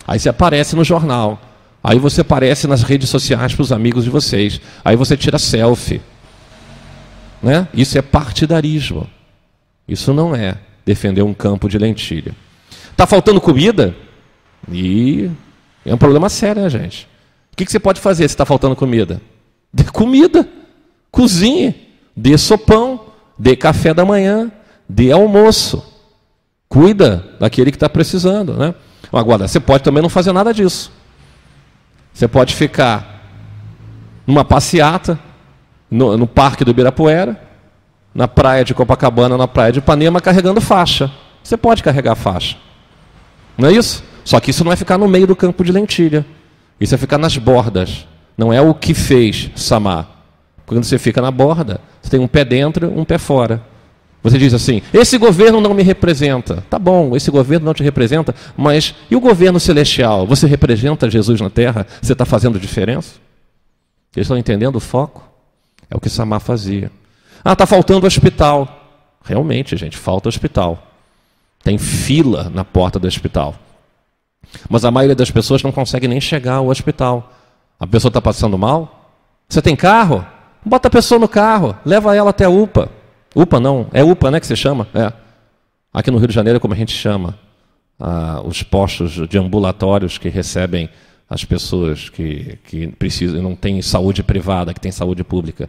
Aí 0.07 0.19
você 0.19 0.29
aparece 0.29 0.77
no 0.77 0.85
jornal. 0.85 1.41
Aí 1.83 1.99
você 1.99 2.21
aparece 2.21 2.67
nas 2.67 2.83
redes 2.83 3.09
sociais 3.09 3.55
para 3.55 3.63
os 3.63 3.73
amigos 3.73 4.05
de 4.05 4.11
vocês. 4.11 4.61
Aí 4.85 4.97
você 4.97 5.17
tira 5.17 5.39
selfie. 5.39 6.01
Né? 7.43 7.67
Isso 7.75 7.99
é 7.99 8.03
partidarismo. 8.03 9.09
Isso 9.87 10.13
não 10.13 10.35
é 10.35 10.57
defender 10.87 11.23
um 11.23 11.35
campo 11.35 11.69
de 11.69 11.79
lentilha. 11.79 12.35
Está 12.91 13.07
faltando 13.07 13.41
comida? 13.41 13.95
E 14.71 15.31
é 15.85 15.93
um 15.93 15.99
problema 15.99 16.29
sério, 16.29 16.63
né, 16.63 16.71
gente? 16.71 17.09
O 17.53 17.57
que, 17.57 17.65
que 17.65 17.73
você 17.73 17.81
pode 17.81 18.01
fazer 18.01 18.29
se 18.29 18.35
está 18.35 18.47
faltando 18.47 18.77
comida? 18.77 19.21
Dê 19.73 19.85
comida, 19.85 20.49
cozinhe, 21.11 21.75
dê 22.17 22.39
sopão, 22.39 23.07
dê 23.39 23.57
café 23.57 23.93
da 23.93 24.05
manhã, 24.05 24.51
dê 24.89 25.11
almoço. 25.11 25.85
Cuida 26.69 27.25
daquele 27.41 27.71
que 27.71 27.77
está 27.77 27.89
precisando. 27.89 28.55
Né? 28.55 28.75
Agora, 29.11 29.49
você 29.49 29.59
pode 29.59 29.83
também 29.83 30.03
não 30.03 30.11
fazer 30.11 30.33
nada 30.33 30.53
disso. 30.53 30.93
Você 32.13 32.29
pode 32.29 32.55
ficar 32.55 33.23
numa 34.27 34.45
passeata, 34.45 35.19
no, 35.91 36.17
no 36.17 36.27
Parque 36.27 36.65
do 36.65 36.71
Ibirapuera, 36.71 37.41
na 38.15 38.29
praia 38.29 38.65
de 38.65 38.75
Copacabana, 38.75 39.37
na 39.37 39.49
praia 39.49 39.73
de 39.73 39.79
Ipanema, 39.79 40.21
carregando 40.21 40.61
faixa. 40.61 41.11
Você 41.43 41.57
pode 41.57 41.83
carregar 41.83 42.15
faixa. 42.15 42.57
Não 43.57 43.69
é 43.69 43.73
isso? 43.73 44.05
Só 44.25 44.39
que 44.39 44.51
isso 44.51 44.65
não 44.65 44.73
é 44.73 44.77
ficar 44.77 44.99
no 44.99 45.09
meio 45.09 45.27
do 45.27 45.35
campo 45.35 45.65
de 45.65 45.73
lentilha. 45.73 46.25
Isso 46.81 46.95
é 46.95 46.99
ficar 46.99 47.19
nas 47.19 47.37
bordas. 47.37 48.07
Não 48.37 48.53
é 48.53 48.61
o 48.61 48.75
que 48.75 48.95
fez 48.95 49.51
Samar. 49.57 50.09
Quando 50.67 50.85
você 50.85 50.99
fica 50.99 51.21
na 51.21 51.31
borda, 51.31 51.81
você 52.01 52.11
tem 52.11 52.21
um 52.21 52.29
pé 52.29 52.45
dentro, 52.45 52.93
um 52.99 53.05
pé 53.05 53.19
fora. 53.19 53.63
Você 54.23 54.39
diz 54.39 54.55
assim: 54.55 54.83
esse 54.93 55.19
governo 55.19 55.61
não 55.61 55.75
me 55.75 55.83
representa. 55.83 56.63
Tá 56.71 56.79
bom, 56.79 57.17
esse 57.17 57.31
governo 57.31 57.67
não 57.67 57.75
te 57.75 57.83
representa, 57.83 58.35
mas 58.57 58.95
e 59.11 59.17
o 59.17 59.21
governo 59.21 59.59
celestial? 59.59 60.27
Você 60.27 60.47
representa 60.47 61.11
Jesus 61.11 61.41
na 61.41 61.51
terra? 61.51 61.87
Você 62.01 62.13
está 62.13 62.25
fazendo 62.25 62.59
diferença? 62.59 63.15
Eles 64.15 64.27
estão 64.27 64.39
entendendo 64.39 64.77
o 64.77 64.81
foco? 64.81 65.29
É 65.91 65.97
o 65.97 66.01
que 66.01 66.09
Samar 66.09 66.41
fazia. 66.41 66.91
Ah, 67.45 67.55
está 67.55 67.67
faltando 67.67 68.07
hospital. 68.07 68.79
Realmente, 69.25 69.77
gente, 69.77 69.97
falta 69.97 70.29
hospital. 70.29 70.87
Tem 71.63 71.79
fila 71.79 72.51
na 72.53 72.65
porta 72.65 72.99
do 72.99 73.07
hospital. 73.07 73.55
Mas 74.69 74.85
a 74.85 74.91
maioria 74.91 75.15
das 75.17 75.31
pessoas 75.31 75.63
não 75.63 75.73
consegue 75.73 76.07
nem 76.07 76.21
chegar 76.21 76.55
ao 76.55 76.69
hospital. 76.69 77.33
A 77.79 77.87
pessoa 77.87 78.11
está 78.11 78.21
passando 78.21 78.59
mal? 78.59 79.11
Você 79.49 79.63
tem 79.63 79.75
carro? 79.75 80.25
Bota 80.65 80.89
a 80.89 80.91
pessoa 80.91 81.19
no 81.19 81.29
carro, 81.29 81.77
leva 81.85 82.15
ela 82.15 82.31
até 82.31 82.45
a 82.45 82.51
UPA. 82.51 82.89
UPA 83.35 83.61
não, 83.61 83.87
é 83.93 84.03
UPA, 84.05 84.31
né, 84.31 84.41
que 84.41 84.47
se 84.47 84.57
chama? 84.57 84.87
É. 84.95 85.13
Aqui 85.93 86.11
no 86.11 86.19
Rio 86.19 86.29
de 86.29 86.35
Janeiro, 86.35 86.61
como 86.61 86.75
a 86.75 86.77
gente 86.77 86.93
chama, 86.93 87.39
ah, 87.99 88.43
os 88.45 88.63
postos 88.63 89.29
de 89.29 89.39
ambulatórios 89.39 90.19
que 90.19 90.29
recebem 90.29 90.89
as 91.29 91.45
pessoas 91.45 92.09
que, 92.09 92.59
que 92.65 92.89
precisam, 92.89 93.43
não 93.43 93.55
têm 93.55 93.81
saúde 93.81 94.23
privada, 94.23 94.75
que 94.75 94.81
têm 94.81 94.93
saúde 94.93 95.25
pública. 95.25 95.69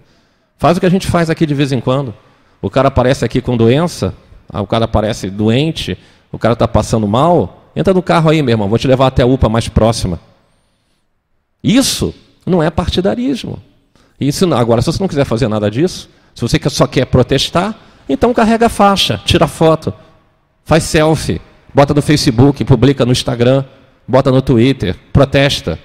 Faz 0.57 0.77
o 0.77 0.79
que 0.79 0.85
a 0.85 0.89
gente 0.89 1.07
faz 1.07 1.29
aqui 1.29 1.45
de 1.45 1.53
vez 1.53 1.71
em 1.71 1.79
quando. 1.79 2.13
O 2.61 2.69
cara 2.69 2.87
aparece 2.87 3.23
aqui 3.23 3.41
com 3.41 3.55
doença, 3.55 4.13
ah, 4.49 4.61
o 4.61 4.67
cara 4.67 4.85
aparece 4.85 5.29
doente, 5.29 5.97
o 6.31 6.39
cara 6.39 6.53
está 6.53 6.67
passando 6.67 7.07
mal, 7.07 7.69
entra 7.75 7.93
no 7.93 8.01
carro 8.01 8.29
aí, 8.29 8.41
meu 8.41 8.53
irmão, 8.53 8.67
vou 8.67 8.77
te 8.77 8.87
levar 8.87 9.07
até 9.07 9.23
a 9.23 9.25
UPA 9.25 9.47
mais 9.47 9.69
próxima. 9.69 10.19
Isso 11.63 12.13
não 12.45 12.61
é 12.61 12.69
partidarismo. 12.69 13.61
Isso, 14.19 14.51
agora, 14.53 14.81
se 14.81 14.91
você 14.91 14.99
não 14.99 15.07
quiser 15.07 15.25
fazer 15.25 15.47
nada 15.47 15.69
disso, 15.71 16.09
se 16.33 16.41
você 16.41 16.59
só 16.69 16.87
quer 16.87 17.05
protestar, 17.05 17.75
então 18.07 18.33
carrega 18.33 18.65
a 18.65 18.69
faixa, 18.69 19.21
tira 19.25 19.47
foto, 19.47 19.93
faz 20.65 20.83
selfie, 20.83 21.41
bota 21.73 21.93
no 21.93 22.01
Facebook, 22.01 22.63
publica 22.65 23.05
no 23.05 23.11
Instagram, 23.11 23.63
bota 24.07 24.31
no 24.31 24.41
Twitter, 24.41 24.95
protesta. 25.11 25.79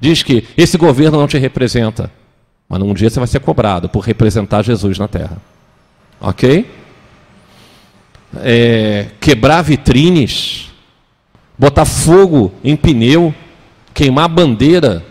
Diz 0.00 0.22
que 0.22 0.44
esse 0.56 0.78
governo 0.78 1.18
não 1.18 1.26
te 1.26 1.38
representa. 1.38 2.10
Mas 2.68 2.78
num 2.78 2.92
dia 2.92 3.08
você 3.08 3.18
vai 3.18 3.26
ser 3.26 3.40
cobrado 3.40 3.88
por 3.88 4.00
representar 4.00 4.62
Jesus 4.62 4.98
na 4.98 5.08
terra. 5.08 5.38
Ok? 6.20 6.70
É, 8.42 9.06
quebrar 9.20 9.62
vitrines, 9.62 10.70
botar 11.58 11.86
fogo 11.86 12.52
em 12.62 12.76
pneu, 12.76 13.34
queimar 13.94 14.28
bandeira 14.28 15.04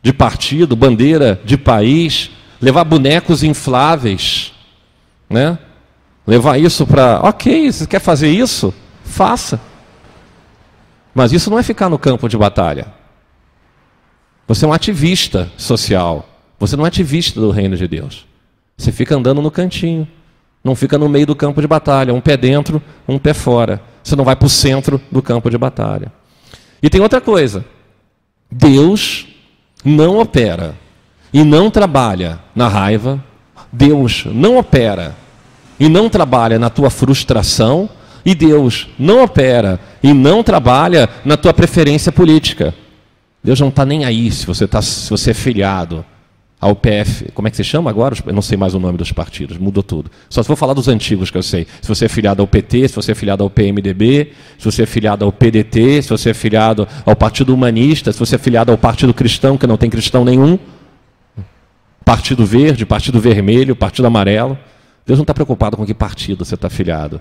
de 0.00 0.12
partido, 0.12 0.76
bandeira 0.76 1.40
de 1.44 1.58
país, 1.58 2.30
levar 2.60 2.84
bonecos 2.84 3.42
infláveis, 3.42 4.52
né? 5.28 5.58
Levar 6.26 6.58
isso 6.58 6.86
para, 6.86 7.20
ok, 7.20 7.72
você 7.72 7.86
quer 7.86 8.00
fazer 8.00 8.28
isso? 8.28 8.74
Faça. 9.04 9.60
Mas 11.14 11.32
isso 11.32 11.50
não 11.50 11.58
é 11.58 11.62
ficar 11.62 11.88
no 11.88 11.98
campo 11.98 12.28
de 12.28 12.36
batalha. 12.36 12.92
Você 14.46 14.64
é 14.64 14.68
um 14.68 14.72
ativista 14.72 15.50
social. 15.56 16.28
Você 16.58 16.76
não 16.76 16.84
é 16.84 16.88
ativista 16.88 17.40
do 17.40 17.50
reino 17.50 17.76
de 17.76 17.88
Deus. 17.88 18.26
Você 18.76 18.92
fica 18.92 19.16
andando 19.16 19.40
no 19.40 19.50
cantinho. 19.50 20.06
Não 20.62 20.74
fica 20.74 20.98
no 20.98 21.08
meio 21.08 21.26
do 21.26 21.34
campo 21.34 21.60
de 21.60 21.66
batalha. 21.66 22.12
Um 22.12 22.20
pé 22.20 22.36
dentro, 22.36 22.82
um 23.06 23.18
pé 23.18 23.32
fora. 23.32 23.82
Você 24.02 24.14
não 24.14 24.24
vai 24.24 24.36
para 24.36 24.46
o 24.46 24.50
centro 24.50 25.00
do 25.10 25.22
campo 25.22 25.50
de 25.50 25.56
batalha. 25.56 26.12
E 26.82 26.90
tem 26.90 27.00
outra 27.00 27.20
coisa. 27.20 27.64
Deus 28.50 29.26
não 29.84 30.18
opera 30.18 30.74
e 31.32 31.44
não 31.44 31.70
trabalha 31.70 32.38
na 32.54 32.68
raiva, 32.68 33.22
Deus 33.72 34.24
não 34.26 34.58
opera 34.58 35.14
e 35.78 35.88
não 35.88 36.08
trabalha 36.08 36.58
na 36.58 36.70
tua 36.70 36.90
frustração, 36.90 37.88
e 38.24 38.34
Deus 38.34 38.88
não 38.98 39.22
opera 39.22 39.80
e 40.02 40.12
não 40.12 40.42
trabalha 40.42 41.08
na 41.24 41.36
tua 41.36 41.54
preferência 41.54 42.12
política. 42.12 42.74
Deus 43.42 43.60
não 43.60 43.68
está 43.68 43.84
nem 43.86 44.04
aí 44.04 44.30
se 44.30 44.44
você, 44.44 44.66
tá, 44.66 44.82
se 44.82 45.08
você 45.08 45.30
é 45.30 45.34
filiado 45.34 46.04
ao 46.60 46.74
PF. 46.74 47.30
Como 47.32 47.46
é 47.46 47.50
que 47.50 47.56
se 47.56 47.64
chama 47.64 47.88
agora? 47.88 48.16
Eu 48.26 48.32
não 48.32 48.42
sei 48.42 48.58
mais 48.58 48.74
o 48.74 48.80
nome 48.80 48.98
dos 48.98 49.12
partidos, 49.12 49.56
mudou 49.56 49.82
tudo. 49.82 50.10
Só 50.28 50.42
se 50.42 50.48
vou 50.48 50.56
falar 50.56 50.74
dos 50.74 50.88
antigos 50.88 51.30
que 51.30 51.38
eu 51.38 51.42
sei. 51.42 51.66
Se 51.80 51.88
você 51.88 52.06
é 52.06 52.08
filiado 52.08 52.42
ao 52.42 52.48
PT, 52.48 52.88
se 52.88 52.96
você 52.96 53.12
é 53.12 53.14
filiado 53.14 53.42
ao 53.44 53.48
PMDB, 53.48 54.32
se 54.58 54.64
você 54.64 54.82
é 54.82 54.86
filiado 54.86 55.24
ao 55.24 55.32
PDT, 55.32 56.02
se 56.02 56.10
você 56.10 56.30
é 56.30 56.34
filiado 56.34 56.86
ao 57.06 57.14
Partido 57.14 57.54
Humanista, 57.54 58.12
se 58.12 58.18
você 58.18 58.34
é 58.34 58.38
filiado 58.38 58.72
ao 58.72 58.78
Partido 58.78 59.14
Cristão, 59.14 59.56
que 59.56 59.66
não 59.66 59.76
tem 59.76 59.88
cristão 59.88 60.24
nenhum. 60.24 60.58
Partido 62.08 62.46
Verde, 62.46 62.86
Partido 62.86 63.20
Vermelho, 63.20 63.76
Partido 63.76 64.06
Amarelo. 64.06 64.58
Deus 65.04 65.18
não 65.18 65.24
está 65.24 65.34
preocupado 65.34 65.76
com 65.76 65.84
que 65.84 65.92
partido 65.92 66.42
você 66.42 66.54
está 66.54 66.70
filiado. 66.70 67.20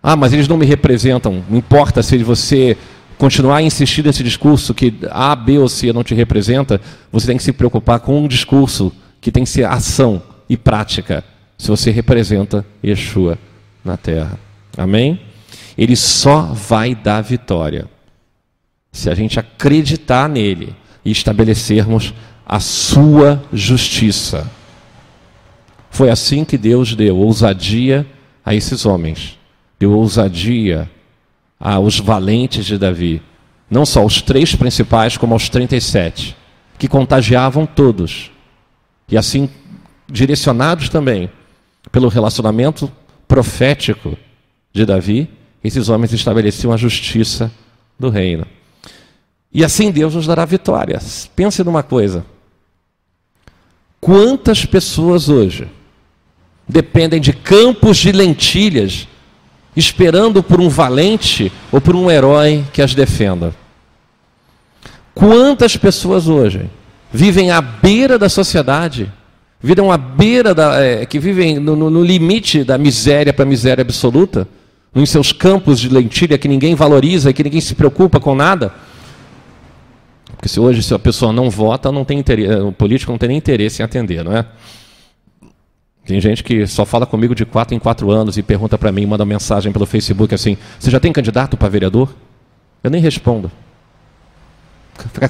Ah, 0.00 0.14
mas 0.14 0.32
eles 0.32 0.46
não 0.46 0.56
me 0.56 0.64
representam. 0.64 1.42
Não 1.50 1.58
importa 1.58 2.00
se 2.00 2.16
você 2.18 2.76
continuar 3.18 3.56
a 3.56 3.62
insistir 3.62 4.04
nesse 4.04 4.22
discurso 4.22 4.72
que 4.72 4.94
A, 5.10 5.34
B 5.34 5.58
ou 5.58 5.68
C 5.68 5.92
não 5.92 6.04
te 6.04 6.14
representa, 6.14 6.80
você 7.10 7.26
tem 7.26 7.36
que 7.36 7.42
se 7.42 7.52
preocupar 7.52 7.98
com 7.98 8.22
um 8.22 8.28
discurso 8.28 8.92
que 9.20 9.32
tem 9.32 9.42
que 9.42 9.50
ser 9.50 9.64
ação 9.64 10.22
e 10.48 10.56
prática, 10.56 11.24
se 11.58 11.66
você 11.66 11.90
representa 11.90 12.64
Yeshua 12.84 13.36
na 13.84 13.96
terra. 13.96 14.38
Amém? 14.78 15.20
Ele 15.76 15.96
só 15.96 16.42
vai 16.42 16.94
dar 16.94 17.20
vitória 17.20 17.86
se 18.92 19.10
a 19.10 19.14
gente 19.16 19.40
acreditar 19.40 20.28
nele 20.28 20.72
e 21.04 21.10
estabelecermos 21.10 22.14
a 22.46 22.60
sua 22.60 23.42
justiça. 23.52 24.48
Foi 25.90 26.08
assim 26.08 26.44
que 26.44 26.56
Deus 26.56 26.94
deu 26.94 27.16
ousadia 27.16 28.06
a 28.44 28.54
esses 28.54 28.86
homens, 28.86 29.36
deu 29.78 29.92
ousadia 29.92 30.88
aos 31.58 31.98
valentes 31.98 32.64
de 32.64 32.78
Davi, 32.78 33.20
não 33.68 33.84
só 33.84 34.04
os 34.04 34.22
três 34.22 34.54
principais, 34.54 35.16
como 35.16 35.32
aos 35.32 35.48
37, 35.48 36.36
que 36.78 36.86
contagiavam 36.86 37.66
todos, 37.66 38.30
e 39.08 39.16
assim 39.16 39.48
direcionados 40.08 40.88
também 40.88 41.28
pelo 41.90 42.08
relacionamento 42.08 42.90
profético 43.26 44.16
de 44.72 44.84
Davi, 44.84 45.28
esses 45.64 45.88
homens 45.88 46.12
estabeleciam 46.12 46.72
a 46.72 46.76
justiça 46.76 47.50
do 47.98 48.08
reino. 48.08 48.46
E 49.52 49.64
assim 49.64 49.90
Deus 49.90 50.14
nos 50.14 50.26
dará 50.26 50.44
vitórias. 50.44 51.30
Pense 51.34 51.64
numa 51.64 51.82
coisa: 51.82 52.24
Quantas 54.06 54.64
pessoas 54.64 55.28
hoje 55.28 55.66
dependem 56.68 57.20
de 57.20 57.32
campos 57.32 57.96
de 57.96 58.12
lentilhas, 58.12 59.08
esperando 59.76 60.44
por 60.44 60.60
um 60.60 60.68
valente 60.68 61.50
ou 61.72 61.80
por 61.80 61.96
um 61.96 62.08
herói 62.08 62.64
que 62.72 62.80
as 62.80 62.94
defenda? 62.94 63.52
Quantas 65.12 65.76
pessoas 65.76 66.28
hoje 66.28 66.70
vivem 67.12 67.50
à 67.50 67.60
beira 67.60 68.16
da 68.16 68.28
sociedade, 68.28 69.12
vivem 69.60 69.90
à 69.90 69.96
beira 69.96 70.54
da, 70.54 70.80
é, 70.80 71.04
que 71.04 71.18
vivem 71.18 71.58
no, 71.58 71.74
no, 71.74 71.90
no 71.90 72.04
limite 72.04 72.62
da 72.62 72.78
miséria 72.78 73.32
para 73.32 73.44
a 73.44 73.48
miséria 73.48 73.82
absoluta, 73.82 74.46
em 74.94 75.04
seus 75.04 75.32
campos 75.32 75.80
de 75.80 75.88
lentilha 75.88 76.38
que 76.38 76.46
ninguém 76.46 76.76
valoriza, 76.76 77.32
que 77.32 77.42
ninguém 77.42 77.60
se 77.60 77.74
preocupa 77.74 78.20
com 78.20 78.36
nada? 78.36 78.72
Porque 80.36 80.48
se 80.48 80.60
hoje 80.60 80.82
se 80.82 80.92
a 80.94 80.98
pessoa 80.98 81.32
não 81.32 81.48
vota, 81.48 81.90
não 81.90 82.04
tem 82.04 82.18
interesse, 82.18 82.54
o 82.60 82.72
político 82.72 83.10
não 83.10 83.18
tem 83.18 83.28
nem 83.28 83.38
interesse 83.38 83.82
em 83.82 83.84
atender, 83.84 84.22
não 84.24 84.36
é? 84.36 84.44
Tem 86.04 86.20
gente 86.20 86.44
que 86.44 86.66
só 86.66 86.84
fala 86.86 87.04
comigo 87.04 87.34
de 87.34 87.44
quatro 87.44 87.74
em 87.74 87.78
quatro 87.78 88.10
anos 88.10 88.38
e 88.38 88.42
pergunta 88.42 88.78
para 88.78 88.92
mim, 88.92 89.04
manda 89.06 89.24
mensagem 89.24 89.72
pelo 89.72 89.86
Facebook 89.86 90.32
assim: 90.34 90.56
"Você 90.78 90.90
já 90.90 91.00
tem 91.00 91.12
candidato 91.12 91.56
para 91.56 91.68
vereador?" 91.68 92.14
Eu 92.84 92.90
nem 92.90 93.00
respondo. 93.00 93.50
Fica 95.12 95.28